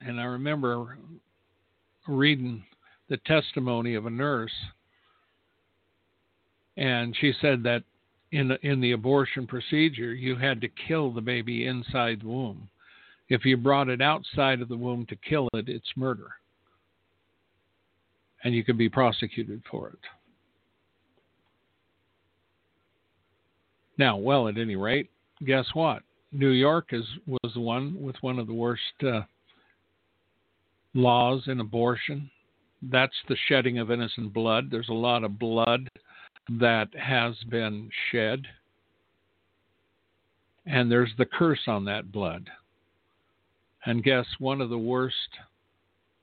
[0.00, 0.98] and I remember
[2.06, 2.64] reading
[3.08, 4.52] the testimony of a nurse,
[6.76, 7.82] and she said that
[8.32, 12.68] in the, in the abortion procedure, you had to kill the baby inside the womb.
[13.28, 16.28] If you brought it outside of the womb to kill it, it's murder.
[18.44, 19.98] And you could be prosecuted for it.
[23.98, 25.10] Now, well, at any rate,
[25.44, 26.02] guess what?
[26.32, 29.22] New York is was the one with one of the worst uh,
[30.94, 32.30] laws in abortion.
[32.80, 34.70] That's the shedding of innocent blood.
[34.70, 35.88] There's a lot of blood
[36.60, 38.46] that has been shed,
[40.66, 42.48] and there's the curse on that blood.
[43.84, 45.14] And guess one of the worst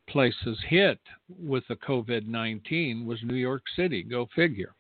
[0.08, 1.00] places hit
[1.42, 4.04] with the COVID 19 was New York City.
[4.04, 4.74] Go figure.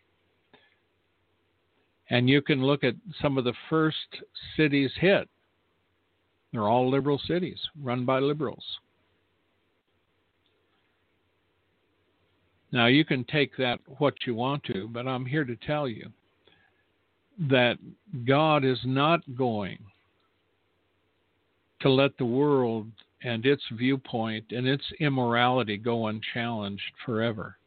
[2.09, 3.97] And you can look at some of the first
[4.55, 5.27] cities hit.
[6.51, 8.63] They're all liberal cities run by liberals.
[12.71, 16.09] Now, you can take that what you want to, but I'm here to tell you
[17.49, 17.77] that
[18.25, 19.77] God is not going
[21.81, 22.87] to let the world
[23.23, 27.57] and its viewpoint and its immorality go unchallenged forever.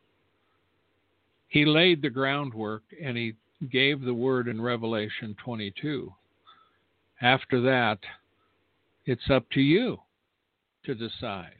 [1.48, 3.34] He laid the groundwork and he
[3.70, 6.12] gave the word in Revelation 22.
[7.20, 7.98] After that,
[9.06, 9.98] it's up to you
[10.84, 11.52] to decide.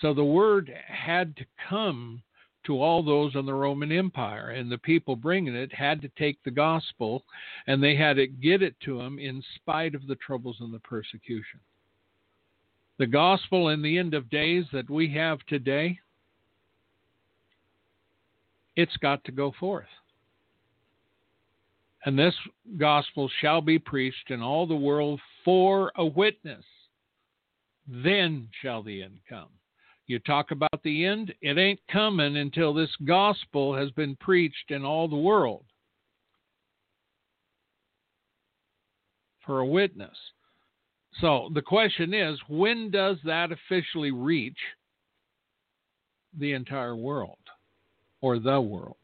[0.00, 2.22] So the word had to come
[2.64, 6.42] to all those in the Roman Empire, and the people bringing it had to take
[6.42, 7.24] the gospel
[7.66, 10.78] and they had to get it to them in spite of the troubles and the
[10.80, 11.60] persecution.
[12.98, 15.98] The gospel in the end of days that we have today,
[18.76, 19.88] it's got to go forth.
[22.04, 22.34] And this
[22.78, 26.64] gospel shall be preached in all the world for a witness.
[27.86, 29.48] Then shall the end come.
[30.06, 34.84] You talk about the end, it ain't coming until this gospel has been preached in
[34.84, 35.64] all the world
[39.46, 40.16] for a witness.
[41.20, 44.58] So the question is when does that officially reach
[46.38, 47.38] the entire world
[48.20, 48.96] or the world?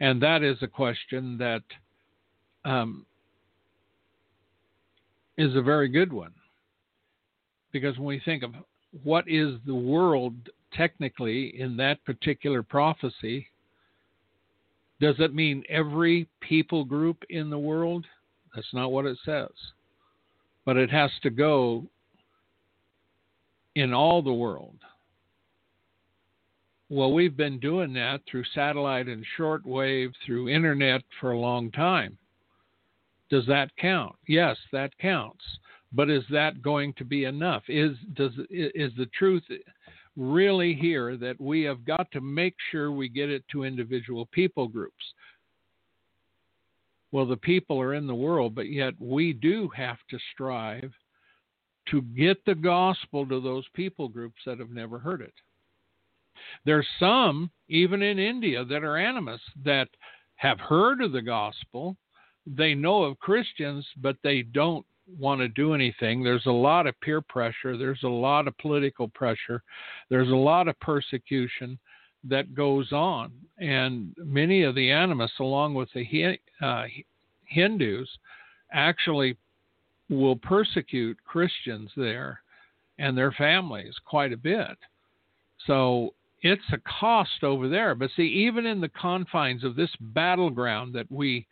[0.00, 1.62] And that is a question that
[2.64, 3.06] um,
[5.38, 6.32] is a very good one.
[7.72, 8.54] Because when we think of
[9.02, 10.34] what is the world
[10.72, 13.46] technically in that particular prophecy?
[15.00, 18.06] Does it mean every people group in the world?
[18.54, 19.50] That's not what it says.
[20.64, 21.84] But it has to go
[23.74, 24.76] in all the world.
[26.94, 32.16] Well, we've been doing that through satellite and shortwave, through internet for a long time.
[33.30, 34.14] Does that count?
[34.28, 35.42] Yes, that counts.
[35.92, 37.64] But is that going to be enough?
[37.66, 39.42] Is does is the truth
[40.16, 44.68] really here that we have got to make sure we get it to individual people
[44.68, 45.14] groups?
[47.10, 50.92] Well, the people are in the world, but yet we do have to strive
[51.90, 55.34] to get the gospel to those people groups that have never heard it.
[56.64, 59.88] There's some, even in India, that are animists that
[60.36, 61.96] have heard of the gospel.
[62.46, 64.84] They know of Christians, but they don't
[65.18, 66.22] want to do anything.
[66.22, 69.62] There's a lot of peer pressure, there's a lot of political pressure,
[70.08, 71.78] there's a lot of persecution
[72.24, 73.32] that goes on.
[73.58, 76.84] And many of the animists, along with the uh,
[77.44, 78.08] Hindus,
[78.72, 79.36] actually
[80.08, 82.40] will persecute Christians there
[82.98, 84.76] and their families quite a bit.
[85.66, 86.14] So
[86.44, 87.94] it's a cost over there.
[87.94, 91.46] But see, even in the confines of this battleground that we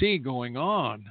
[0.00, 1.04] see going on,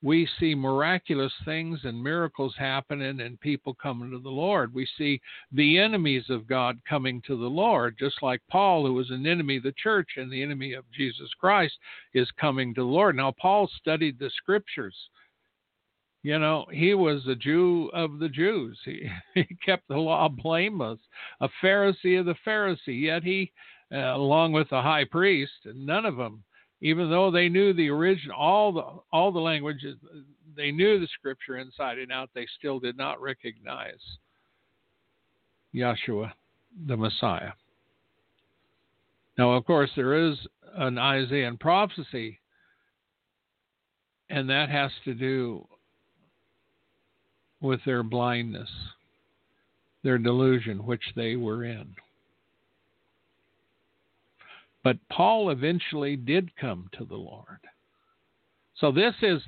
[0.00, 4.72] we see miraculous things and miracles happening and people coming to the Lord.
[4.72, 9.10] We see the enemies of God coming to the Lord, just like Paul, who was
[9.10, 11.74] an enemy of the church and the enemy of Jesus Christ,
[12.14, 13.16] is coming to the Lord.
[13.16, 14.96] Now, Paul studied the scriptures.
[16.22, 18.78] You know, he was a Jew of the Jews.
[18.84, 21.00] He, he kept the law blameless,
[21.40, 23.02] a Pharisee of the Pharisee.
[23.02, 23.50] Yet he,
[23.92, 26.44] uh, along with the high priest, none of them
[26.82, 29.96] even though they knew the original all the all the languages
[30.54, 34.00] they knew the scripture inside and out they still did not recognize
[35.74, 36.32] Yeshua
[36.86, 37.52] the Messiah
[39.38, 40.36] now of course there is
[40.74, 42.40] an Isaiah prophecy
[44.28, 45.66] and that has to do
[47.62, 48.70] with their blindness
[50.02, 51.94] their delusion which they were in
[54.82, 57.60] but Paul eventually did come to the Lord.
[58.76, 59.40] So this is,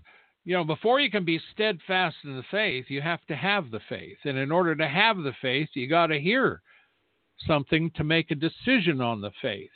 [0.44, 3.80] you know, before you can be steadfast in the faith, you have to have the
[3.88, 4.18] faith.
[4.24, 6.62] And in order to have the faith, you got to hear
[7.46, 9.70] something to make a decision on the faith.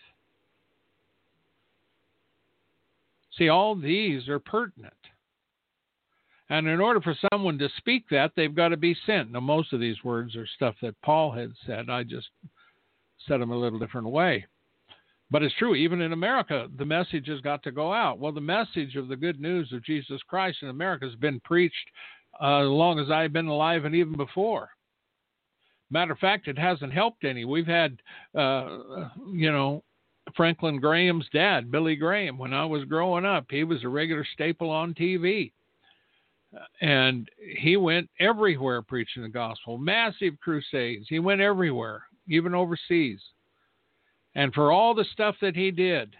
[3.36, 4.94] See, all these are pertinent.
[6.50, 9.32] And in order for someone to speak that, they've got to be sent.
[9.32, 11.90] Now, most of these words are stuff that Paul had said.
[11.90, 12.28] I just
[13.26, 14.46] said them a little different way.
[15.30, 18.18] But it's true, even in America, the message has got to go out.
[18.18, 21.74] Well, the message of the good news of Jesus Christ in America has been preached
[22.40, 24.70] uh, as long as I've been alive and even before.
[25.90, 27.44] Matter of fact, it hasn't helped any.
[27.44, 28.00] We've had,
[28.34, 29.82] uh, you know,
[30.34, 34.70] Franklin Graham's dad, Billy Graham, when I was growing up, he was a regular staple
[34.70, 35.52] on TV.
[36.80, 37.28] And
[37.58, 41.06] he went everywhere preaching the gospel, massive crusades.
[41.08, 43.20] He went everywhere, even overseas
[44.38, 46.14] and for all the stuff that he did,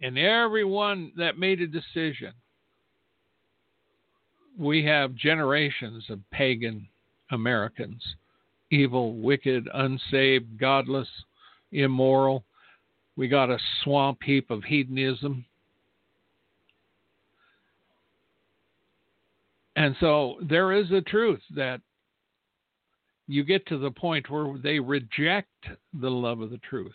[0.00, 2.32] and everyone that made a decision,
[4.56, 6.86] we have generations of pagan
[7.32, 8.02] Americans
[8.70, 11.08] evil, wicked, unsaved, godless,
[11.72, 12.44] immoral.
[13.16, 15.44] We got a swamp heap of hedonism.
[19.76, 21.80] And so there is a truth that
[23.28, 25.50] you get to the point where they reject
[25.92, 26.92] the love of the truth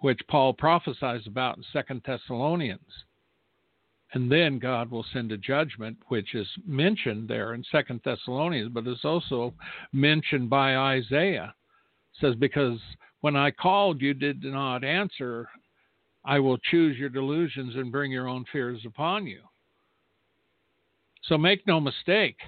[0.00, 2.80] which Paul prophesies about in Second Thessalonians.
[4.14, 8.86] And then God will send a judgment, which is mentioned there in Second Thessalonians, but
[8.86, 9.52] is also
[9.92, 11.54] mentioned by Isaiah.
[12.14, 12.78] It says, Because
[13.20, 15.48] when I called, you did not answer.
[16.24, 19.40] I will choose your delusions and bring your own fears upon you.
[21.24, 22.38] So make no mistake,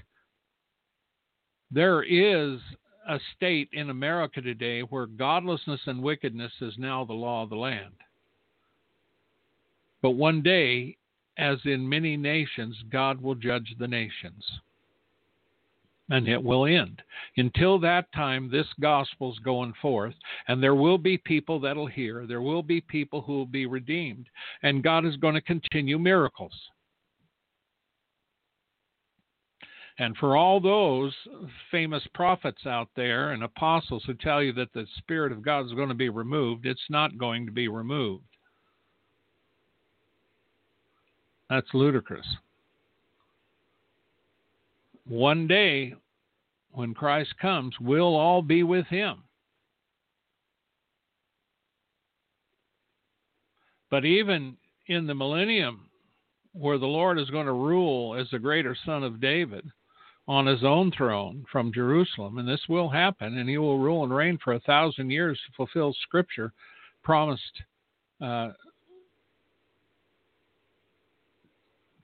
[1.71, 2.61] there is
[3.09, 7.57] a state in America today where godlessness and wickedness is now the law of the
[7.57, 7.95] land.
[10.03, 10.97] But one day,
[11.37, 14.45] as in many nations, God will judge the nations.
[16.09, 17.03] And it will end.
[17.37, 20.15] Until that time, this gospel's going forth,
[20.49, 22.27] and there will be people that'll hear.
[22.27, 24.29] There will be people who will be redeemed,
[24.63, 26.53] and God is going to continue miracles.
[30.01, 31.13] And for all those
[31.71, 35.75] famous prophets out there and apostles who tell you that the Spirit of God is
[35.75, 38.25] going to be removed, it's not going to be removed.
[41.51, 42.25] That's ludicrous.
[45.07, 45.93] One day,
[46.73, 49.25] when Christ comes, we'll all be with him.
[53.91, 55.91] But even in the millennium,
[56.55, 59.71] where the Lord is going to rule as the greater son of David
[60.29, 64.15] on his own throne from Jerusalem, and this will happen, and he will rule and
[64.15, 66.53] reign for a thousand years to fulfill Scripture
[67.03, 67.43] promised
[68.21, 68.51] uh,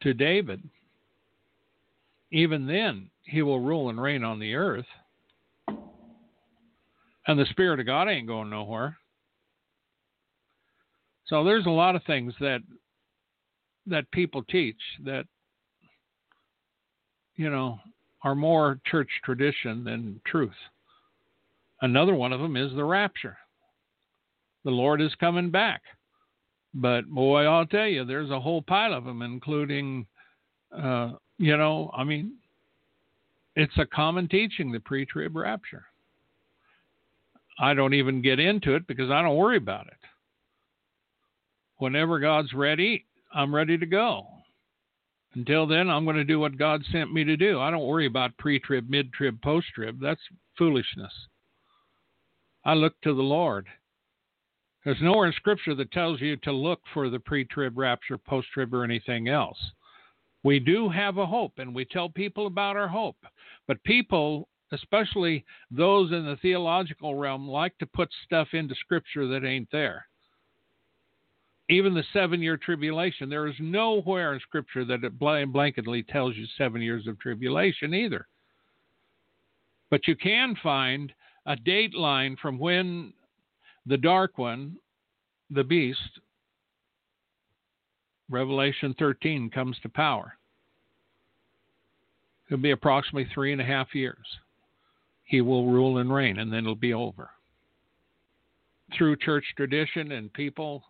[0.00, 0.62] to David,
[2.32, 4.86] even then he will rule and reign on the earth.
[7.28, 8.96] And the Spirit of God ain't going nowhere.
[11.26, 12.60] So there's a lot of things that
[13.88, 15.24] that people teach that
[17.36, 17.78] you know
[18.26, 20.50] are more church tradition than truth.
[21.80, 23.38] Another one of them is the rapture.
[24.64, 25.80] The Lord is coming back.
[26.74, 30.08] But boy, I'll tell you, there's a whole pile of them, including,
[30.76, 32.32] uh, you know, I mean,
[33.54, 35.84] it's a common teaching, the pre trib rapture.
[37.60, 39.92] I don't even get into it because I don't worry about it.
[41.76, 44.26] Whenever God's ready, I'm ready to go.
[45.36, 47.60] Until then, I'm going to do what God sent me to do.
[47.60, 50.00] I don't worry about pre trib, mid trib, post trib.
[50.00, 50.20] That's
[50.56, 51.12] foolishness.
[52.64, 53.66] I look to the Lord.
[54.84, 58.48] There's nowhere in Scripture that tells you to look for the pre trib rapture, post
[58.54, 59.58] trib, or anything else.
[60.42, 63.16] We do have a hope, and we tell people about our hope.
[63.68, 69.44] But people, especially those in the theological realm, like to put stuff into Scripture that
[69.44, 70.06] ain't there.
[71.68, 76.46] Even the seven year tribulation, there is nowhere in Scripture that it blanketly tells you
[76.56, 78.26] seven years of tribulation either.
[79.90, 81.12] But you can find
[81.46, 83.12] a date line from when
[83.86, 84.76] the dark one,
[85.50, 86.20] the beast,
[88.28, 90.36] Revelation 13 comes to power.
[92.46, 94.26] It'll be approximately three and a half years.
[95.24, 97.30] He will rule and reign, and then it'll be over.
[98.96, 100.84] Through church tradition and people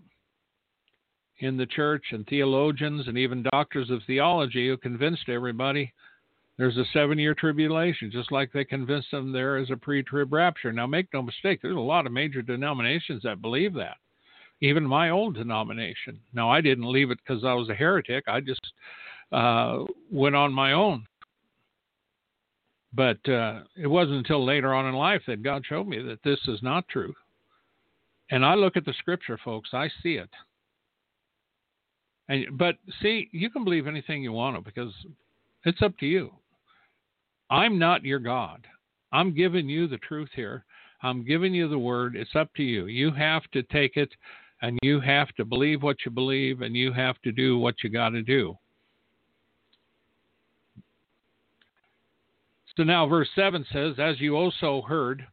[1.39, 5.93] in the church and theologians and even doctors of theology who convinced everybody
[6.59, 10.33] there's a seven year tribulation, just like they convinced them there is a pre trib
[10.33, 10.73] rapture.
[10.73, 13.97] Now, make no mistake, there's a lot of major denominations that believe that.
[14.63, 16.19] Even my old denomination.
[16.33, 18.67] Now, I didn't leave it because I was a heretic, I just
[19.33, 21.07] uh, went on my own.
[22.95, 26.41] But uh, it wasn't until later on in life that God showed me that this
[26.49, 27.13] is not true.
[28.31, 30.31] And I look at the scripture, folks, I see it.
[32.29, 34.93] And, but see, you can believe anything you want to because
[35.65, 36.33] it's up to you.
[37.51, 38.67] I'm not your God.
[39.13, 40.65] I'm giving you the truth here.
[41.03, 42.17] I'm giving you the word.
[42.17, 42.87] It's up to you.
[42.87, 44.11] You have to take it
[44.63, 47.91] and you have to believe what you believe and you have to do what you
[47.91, 48.57] got to do.
[52.77, 55.27] So now, verse 7 says, As you also heard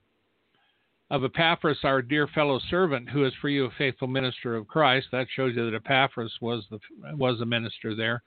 [1.14, 5.06] of Epaphras, our dear fellow servant, who is for you a faithful minister of Christ.
[5.12, 6.80] That shows you that Epaphras was the
[7.16, 8.24] was a minister there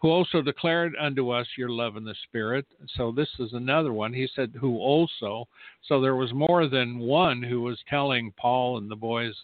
[0.00, 2.64] who also declared unto us your love in the Spirit.
[2.94, 4.12] So this is another one.
[4.12, 5.48] He said, who also.
[5.88, 9.34] So there was more than one who was telling Paul and the boys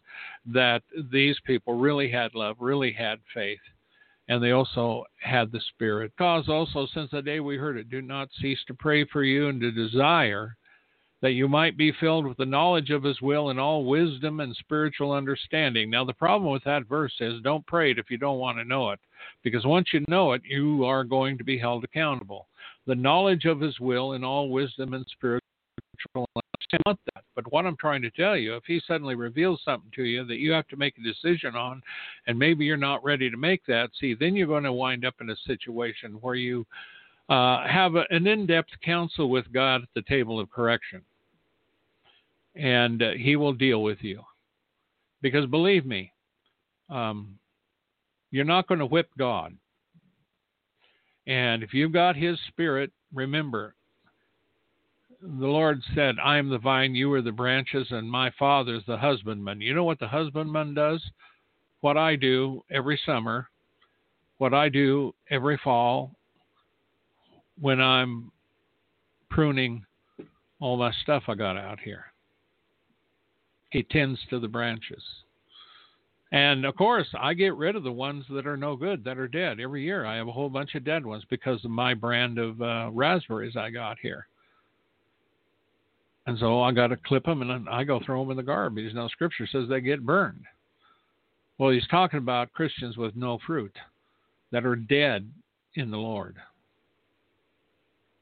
[0.47, 3.59] that these people really had love, really had faith.
[4.29, 6.13] And they also had the Spirit.
[6.17, 9.49] Cause also, since the day we heard it, do not cease to pray for you
[9.49, 10.57] and to desire
[11.25, 14.55] that you might be filled with the knowledge of his will and all wisdom and
[14.57, 15.89] spiritual understanding.
[15.89, 18.65] Now, the problem with that verse is don't pray it if you don't want to
[18.65, 19.01] know it,
[19.43, 22.47] because once you know it, you are going to be held accountable.
[22.87, 25.41] The knowledge of his will and all wisdom and spiritual
[26.15, 26.83] understanding.
[26.85, 27.25] want that.
[27.35, 30.37] But what I'm trying to tell you, if he suddenly reveals something to you that
[30.37, 31.81] you have to make a decision on,
[32.27, 35.15] and maybe you're not ready to make that, see, then you're going to wind up
[35.23, 36.67] in a situation where you
[37.31, 41.01] uh, have a, an in depth counsel with God at the table of correction.
[42.57, 44.21] And uh, he will deal with you.
[45.23, 46.13] Because believe me,
[46.91, 47.39] um,
[48.31, 49.57] you're not going to whip God.
[51.27, 53.75] And if you've got his spirit, remember,
[55.23, 58.83] the Lord said, I am the vine, you are the branches, and my Father is
[58.87, 59.61] the husbandman.
[59.61, 61.03] You know what the husbandman does?
[61.81, 63.49] What I do every summer,
[64.39, 66.11] what I do every fall
[67.59, 68.33] when I'm
[69.31, 69.85] pruning
[70.61, 72.05] all my stuff I got out here.
[73.75, 75.03] He tends to the branches.
[76.31, 79.27] And of course, I get rid of the ones that are no good, that are
[79.27, 79.59] dead.
[79.59, 82.63] Every year I have a whole bunch of dead ones because of my brand of
[82.63, 84.29] uh, raspberries I got here.
[86.29, 88.95] And so I got to clip them and I go throw them in the garbage.
[88.95, 90.45] Now, Scripture says they get burned.
[91.59, 93.75] Well, he's talking about Christians with no fruit
[94.53, 95.29] that are dead
[95.75, 96.37] in the Lord.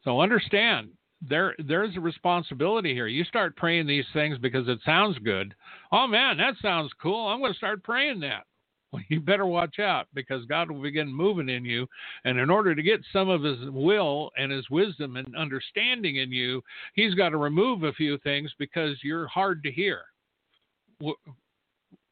[0.02, 0.88] So understand,
[1.28, 3.06] there there's a responsibility here.
[3.06, 5.54] You start praying these things because it sounds good.
[5.92, 7.28] Oh man, that sounds cool.
[7.28, 8.44] I'm going to start praying that.
[8.92, 11.86] Well, you better watch out because God will begin moving in you.
[12.24, 16.30] And in order to get some of His will and His wisdom and understanding in
[16.30, 16.62] you,
[16.94, 20.02] He's got to remove a few things because you're hard to hear.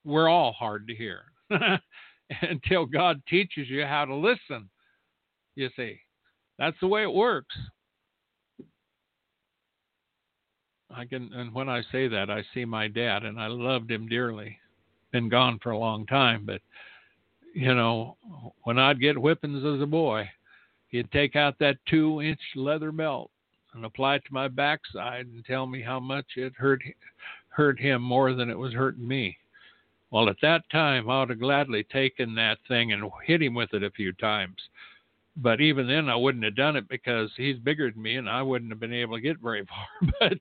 [0.04, 1.24] We're all hard to hear
[2.42, 4.70] until God teaches you how to listen.
[5.56, 6.00] You see,
[6.58, 7.54] that's the way it works.
[10.94, 14.08] I can, and when I say that, I see my dad, and I loved him
[14.08, 14.58] dearly.
[15.12, 16.60] Been gone for a long time, but
[17.54, 18.16] you know,
[18.62, 20.28] when I'd get whippings as a boy,
[20.88, 23.30] he'd take out that two-inch leather belt
[23.74, 26.80] and apply it to my backside and tell me how much it hurt
[27.48, 29.36] hurt him more than it was hurting me.
[30.10, 33.74] Well, at that time, I would have gladly taken that thing and hit him with
[33.74, 34.56] it a few times.
[35.36, 38.42] But even then, I wouldn't have done it because he's bigger than me and I
[38.42, 39.64] wouldn't have been able to get very
[40.00, 40.12] far.
[40.20, 40.38] but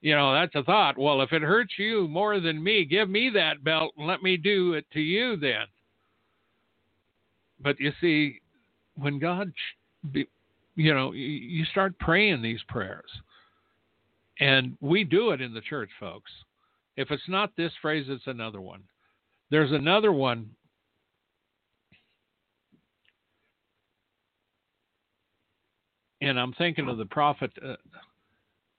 [0.00, 0.98] you know, that's a thought.
[0.98, 4.36] Well, if it hurts you more than me, give me that belt and let me
[4.36, 5.64] do it to you then.
[7.58, 8.40] But you see,
[8.96, 9.50] when God,
[10.12, 13.10] you know, you start praying these prayers,
[14.40, 16.30] and we do it in the church, folks.
[16.96, 18.82] If it's not this phrase, it's another one.
[19.50, 20.50] There's another one.
[26.24, 27.52] And I'm thinking of the prophet.
[27.62, 27.76] Uh,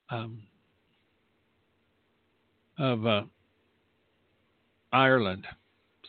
[0.09, 0.41] um,
[2.77, 3.21] of uh,
[4.91, 5.45] Ireland,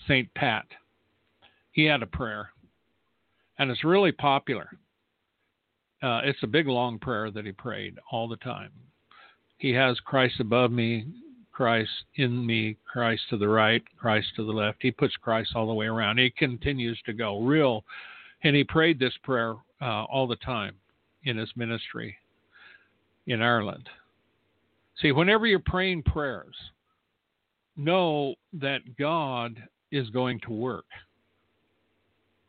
[0.06, 0.32] St.
[0.34, 0.66] Pat.
[1.72, 2.50] He had a prayer,
[3.58, 4.68] and it's really popular.
[6.02, 8.70] Uh, it's a big, long prayer that he prayed all the time.
[9.58, 11.06] He has Christ above me,
[11.52, 14.78] Christ in me, Christ to the right, Christ to the left.
[14.80, 16.18] He puts Christ all the way around.
[16.18, 17.84] He continues to go real,
[18.42, 20.74] and he prayed this prayer uh, all the time
[21.26, 22.16] in his ministry
[23.26, 23.88] in Ireland.
[25.02, 26.54] See, whenever you're praying prayers,
[27.76, 29.62] know that God
[29.92, 30.86] is going to work.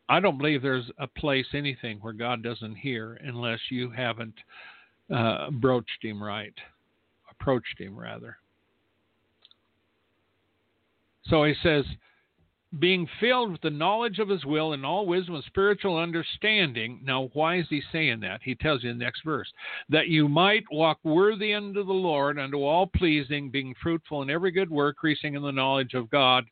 [0.08, 4.36] I don't believe there's a place, anything, where God doesn't hear unless you haven't
[5.14, 6.54] uh, broached Him right,
[7.30, 8.38] approached Him rather.
[11.26, 11.84] So he says,
[12.80, 17.00] being filled with the knowledge of his will and all wisdom and spiritual understanding.
[17.04, 18.42] Now, why is he saying that?
[18.44, 19.52] He tells you in the next verse
[19.90, 24.52] that you might walk worthy unto the Lord, unto all pleasing, being fruitful in every
[24.52, 26.44] good work, increasing in the knowledge of God.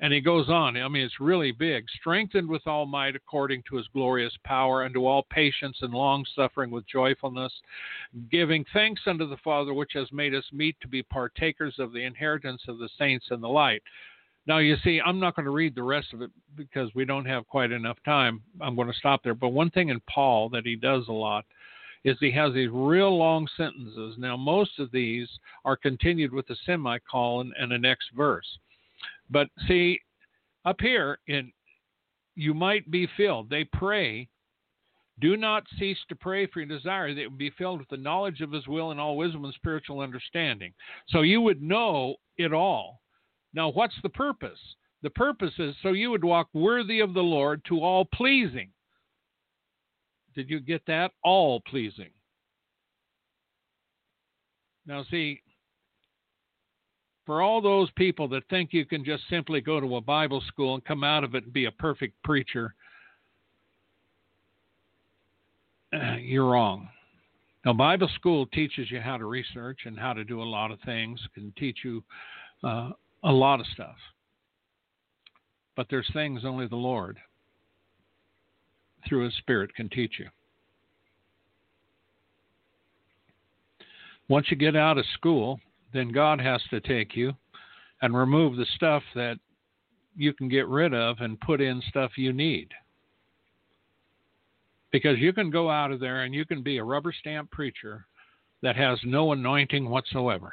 [0.00, 0.76] And he goes on.
[0.76, 1.84] I mean, it's really big.
[1.98, 6.70] Strengthened with all might according to his glorious power, unto all patience and long suffering
[6.70, 7.52] with joyfulness,
[8.30, 12.04] giving thanks unto the Father, which has made us meet to be partakers of the
[12.04, 13.82] inheritance of the saints in the light.
[14.48, 17.26] Now, you see, I'm not going to read the rest of it because we don't
[17.26, 18.40] have quite enough time.
[18.62, 19.34] I'm going to stop there.
[19.34, 21.44] But one thing in Paul that he does a lot
[22.02, 24.14] is he has these real long sentences.
[24.16, 25.28] Now, most of these
[25.66, 28.46] are continued with a semicolon and a next verse.
[29.28, 30.00] But see,
[30.64, 31.52] up here in
[32.34, 34.28] you might be filled, they pray.
[35.20, 37.96] Do not cease to pray for your desire that it would be filled with the
[37.96, 40.72] knowledge of his will and all wisdom and spiritual understanding.
[41.08, 43.00] So you would know it all
[43.52, 44.58] now, what's the purpose?
[45.02, 48.70] The purpose is so you would walk worthy of the Lord to all pleasing.
[50.34, 51.12] Did you get that?
[51.22, 52.10] All pleasing.
[54.86, 55.40] Now, see,
[57.26, 60.74] for all those people that think you can just simply go to a Bible school
[60.74, 62.74] and come out of it and be a perfect preacher,
[66.20, 66.88] you're wrong.
[67.64, 70.78] Now, Bible school teaches you how to research and how to do a lot of
[70.86, 72.02] things, can teach you
[72.64, 72.90] uh,
[73.24, 73.96] a lot of stuff.
[75.76, 77.18] But there's things only the Lord,
[79.08, 80.26] through His Spirit, can teach you.
[84.28, 85.58] Once you get out of school,
[85.92, 87.32] then God has to take you
[88.02, 89.38] and remove the stuff that
[90.16, 92.68] you can get rid of and put in stuff you need.
[94.90, 98.06] Because you can go out of there and you can be a rubber stamp preacher
[98.62, 100.52] that has no anointing whatsoever.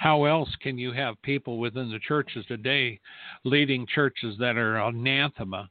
[0.00, 2.98] How else can you have people within the churches today
[3.44, 5.68] leading churches that are anathema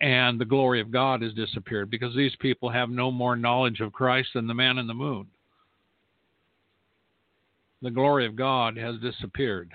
[0.00, 3.92] and the glory of God has disappeared because these people have no more knowledge of
[3.92, 5.26] Christ than the man in the moon?
[7.82, 9.70] The glory of God has disappeared.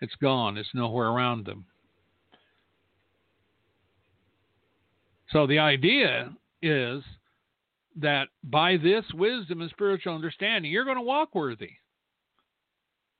[0.00, 1.66] It's gone, it's nowhere around them.
[5.32, 6.32] So the idea
[6.62, 7.02] is
[8.00, 11.70] that by this wisdom and spiritual understanding, you're going to walk worthy.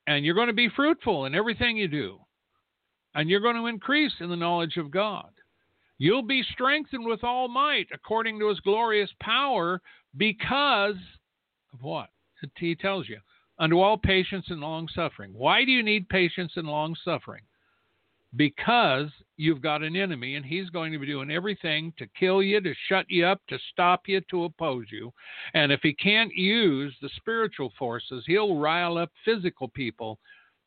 [0.06, 2.18] And you're going to be fruitful in everything you do.
[3.14, 5.30] And you're going to increase in the knowledge of God.
[5.98, 9.80] You'll be strengthened with all might according to his glorious power
[10.16, 10.96] because
[11.72, 12.08] of what?
[12.56, 13.18] He tells you,
[13.58, 15.32] unto all patience and long suffering.
[15.32, 17.42] Why do you need patience and long suffering?
[18.36, 22.60] Because you've got an enemy and he's going to be doing everything to kill you,
[22.60, 25.12] to shut you up, to stop you, to oppose you.
[25.54, 30.18] And if he can't use the spiritual forces, he'll rile up physical people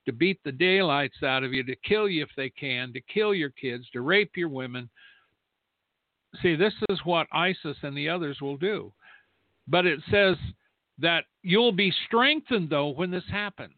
[0.05, 3.33] to beat the daylights out of you, to kill you if they can, to kill
[3.33, 4.87] your kids, to rape your women.
[6.41, 8.93] See, this is what ISIS and the others will do.
[9.67, 10.35] But it says
[10.99, 13.73] that you'll be strengthened, though, when this happens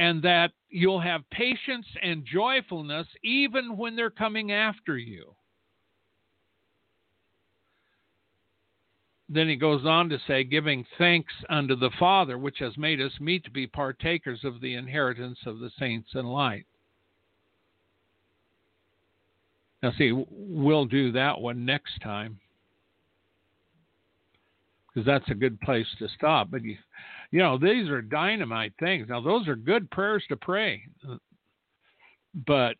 [0.00, 5.34] and that you'll have patience and joyfulness even when they're coming after you.
[9.28, 13.12] Then he goes on to say, giving thanks unto the Father, which has made us
[13.20, 16.64] meet to be partakers of the inheritance of the saints in light.
[19.82, 22.40] Now, see, we'll do that one next time
[24.88, 26.50] because that's a good place to stop.
[26.50, 26.76] But you,
[27.30, 29.08] you know, these are dynamite things.
[29.08, 30.82] Now, those are good prayers to pray,
[32.46, 32.76] but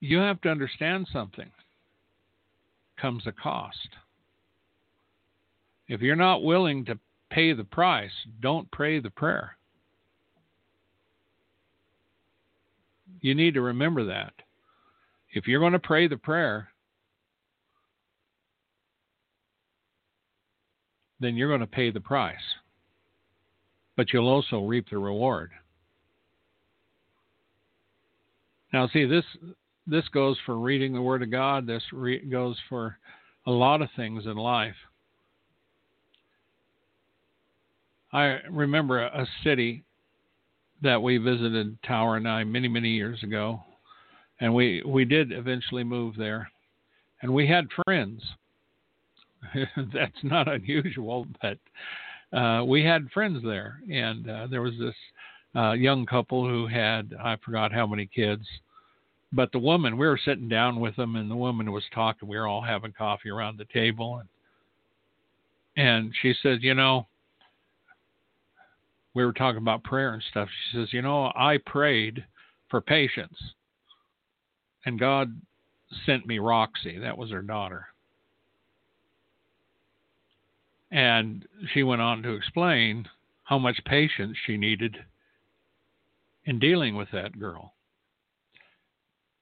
[0.00, 1.50] you have to understand something
[3.00, 3.88] comes a cost.
[5.88, 6.98] If you're not willing to
[7.30, 9.56] pay the price, don't pray the prayer.
[13.20, 14.32] You need to remember that.
[15.30, 16.71] If you're going to pray the prayer,
[21.22, 22.36] then you're going to pay the price.
[23.96, 25.50] But you'll also reap the reward.
[28.72, 29.24] Now, see, this
[29.86, 31.66] this goes for reading the Word of God.
[31.66, 32.96] This re- goes for
[33.46, 34.76] a lot of things in life.
[38.12, 39.84] I remember a, a city
[40.82, 43.62] that we visited, Tower and I, many many years ago,
[44.40, 46.50] and we we did eventually move there,
[47.20, 48.22] and we had friends
[49.92, 51.58] that's not unusual, but
[52.36, 54.94] uh, we had friends there, and uh, there was this
[55.54, 58.46] uh, young couple who had I forgot how many kids,
[59.32, 62.28] but the woman we were sitting down with them, and the woman was talking.
[62.28, 64.28] We were all having coffee around the table, and
[65.76, 67.06] and she said, you know,
[69.14, 70.48] we were talking about prayer and stuff.
[70.48, 72.24] She says, you know, I prayed
[72.70, 73.36] for patience,
[74.86, 75.38] and God
[76.06, 76.98] sent me Roxy.
[76.98, 77.91] That was her daughter.
[80.92, 83.08] And she went on to explain
[83.44, 84.96] how much patience she needed
[86.44, 87.72] in dealing with that girl.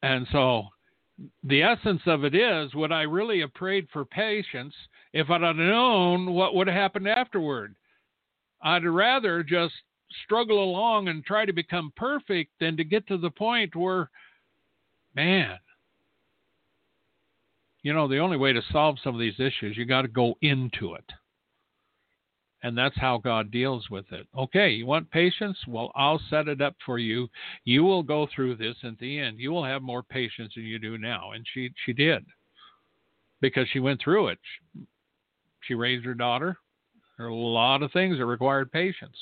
[0.03, 0.69] And so
[1.43, 4.75] the essence of it is would I really have prayed for patience
[5.13, 7.75] if I'd have known what would have happened afterward?
[8.63, 9.75] I'd rather just
[10.25, 14.09] struggle along and try to become perfect than to get to the point where,
[15.15, 15.59] man,
[17.83, 20.37] you know, the only way to solve some of these issues, you got to go
[20.43, 21.05] into it.
[22.63, 24.27] And that's how God deals with it.
[24.37, 25.57] Okay, you want patience?
[25.67, 27.29] Well, I'll set it up for you.
[27.65, 29.39] You will go through this at the end.
[29.39, 31.33] You will have more patience than you do now.
[31.33, 32.25] And she, she did
[33.41, 34.39] because she went through it.
[35.63, 36.59] She raised her daughter.
[37.17, 39.17] There are a lot of things that required patience.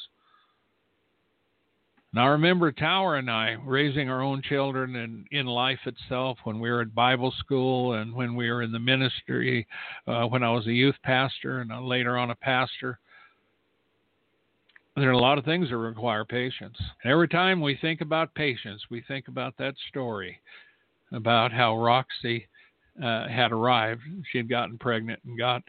[2.15, 6.59] Now, I remember Tower and I raising our own children and in life itself when
[6.59, 9.67] we were at Bible school and when we were in the ministry,
[10.07, 12.99] uh, when I was a youth pastor and later on a pastor
[14.99, 16.77] there are a lot of things that require patience.
[17.03, 20.41] And Every time we think about patience, we think about that story
[21.13, 22.49] about how Roxy
[23.03, 24.03] uh, had arrived.
[24.31, 25.63] She had gotten pregnant and got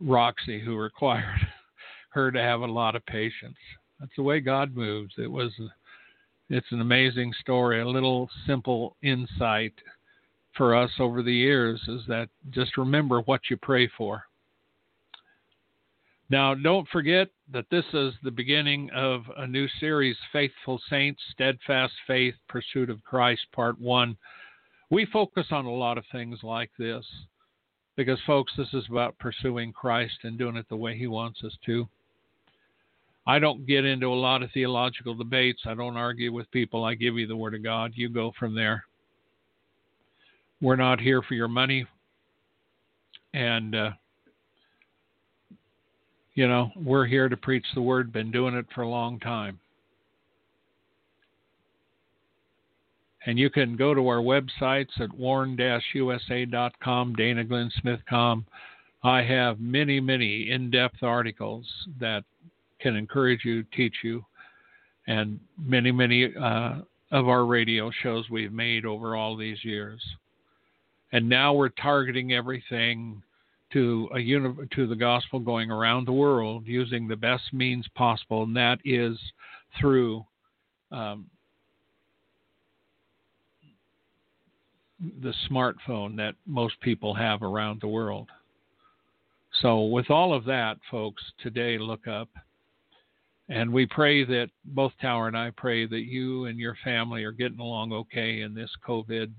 [0.00, 1.40] Roxy, who required
[2.10, 3.56] her to have a lot of patience.
[4.00, 5.14] That's the way God moves.
[5.18, 5.52] It was,
[6.48, 7.80] it's an amazing story.
[7.80, 9.74] A little simple insight
[10.56, 14.24] for us over the years is that just remember what you pray for.
[16.30, 21.94] Now, don't forget that this is the beginning of a new series, Faithful Saints, Steadfast
[22.06, 24.14] Faith, Pursuit of Christ, Part 1.
[24.90, 27.04] We focus on a lot of things like this
[27.96, 31.56] because, folks, this is about pursuing Christ and doing it the way He wants us
[31.64, 31.88] to.
[33.26, 35.62] I don't get into a lot of theological debates.
[35.66, 36.84] I don't argue with people.
[36.84, 37.92] I give you the Word of God.
[37.94, 38.84] You go from there.
[40.60, 41.86] We're not here for your money.
[43.32, 43.90] And, uh,
[46.38, 49.58] you know, we're here to preach the word, been doing it for a long time.
[53.26, 58.46] And you can go to our websites at warn-usa.com, danaglennsmith.com.
[59.02, 61.66] I have many, many in-depth articles
[61.98, 62.22] that
[62.78, 64.24] can encourage you, teach you,
[65.08, 66.76] and many, many uh,
[67.10, 70.00] of our radio shows we've made over all these years.
[71.10, 73.24] And now we're targeting everything
[73.72, 74.20] to a
[74.74, 79.18] to the gospel going around the world using the best means possible, and that is
[79.78, 80.24] through
[80.90, 81.26] um,
[85.22, 88.28] the smartphone that most people have around the world.
[89.62, 92.28] So, with all of that, folks, today look up.
[93.50, 97.32] And we pray that both Tower and I pray that you and your family are
[97.32, 99.32] getting along okay in this COVID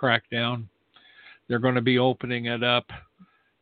[0.00, 0.66] crackdown.
[1.48, 2.84] They're going to be opening it up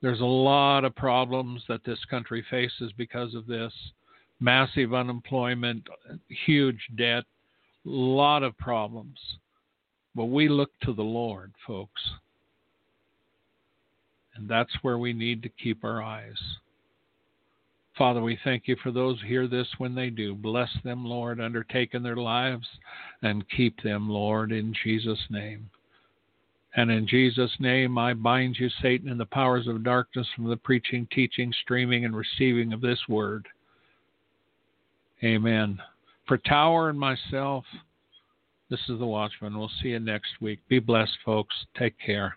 [0.04, 3.72] there's a lot of problems that this country faces because of this
[4.38, 5.82] massive unemployment,
[6.44, 7.24] huge debt,
[7.86, 9.18] a lot of problems.
[10.14, 12.02] But we look to the Lord, folks.
[14.34, 16.36] And that's where we need to keep our eyes.
[17.96, 20.34] Father, we thank you for those who hear this when they do.
[20.34, 22.66] Bless them, Lord, undertaking their lives,
[23.22, 25.70] and keep them, Lord, in Jesus' name.
[26.76, 30.56] And in Jesus' name, I bind you, Satan, and the powers of darkness from the
[30.56, 33.46] preaching, teaching, streaming, and receiving of this word.
[35.22, 35.80] Amen.
[36.26, 37.64] For Tower and myself,
[38.70, 39.56] this is the Watchman.
[39.56, 40.58] We'll see you next week.
[40.68, 41.54] Be blessed, folks.
[41.78, 42.36] Take care.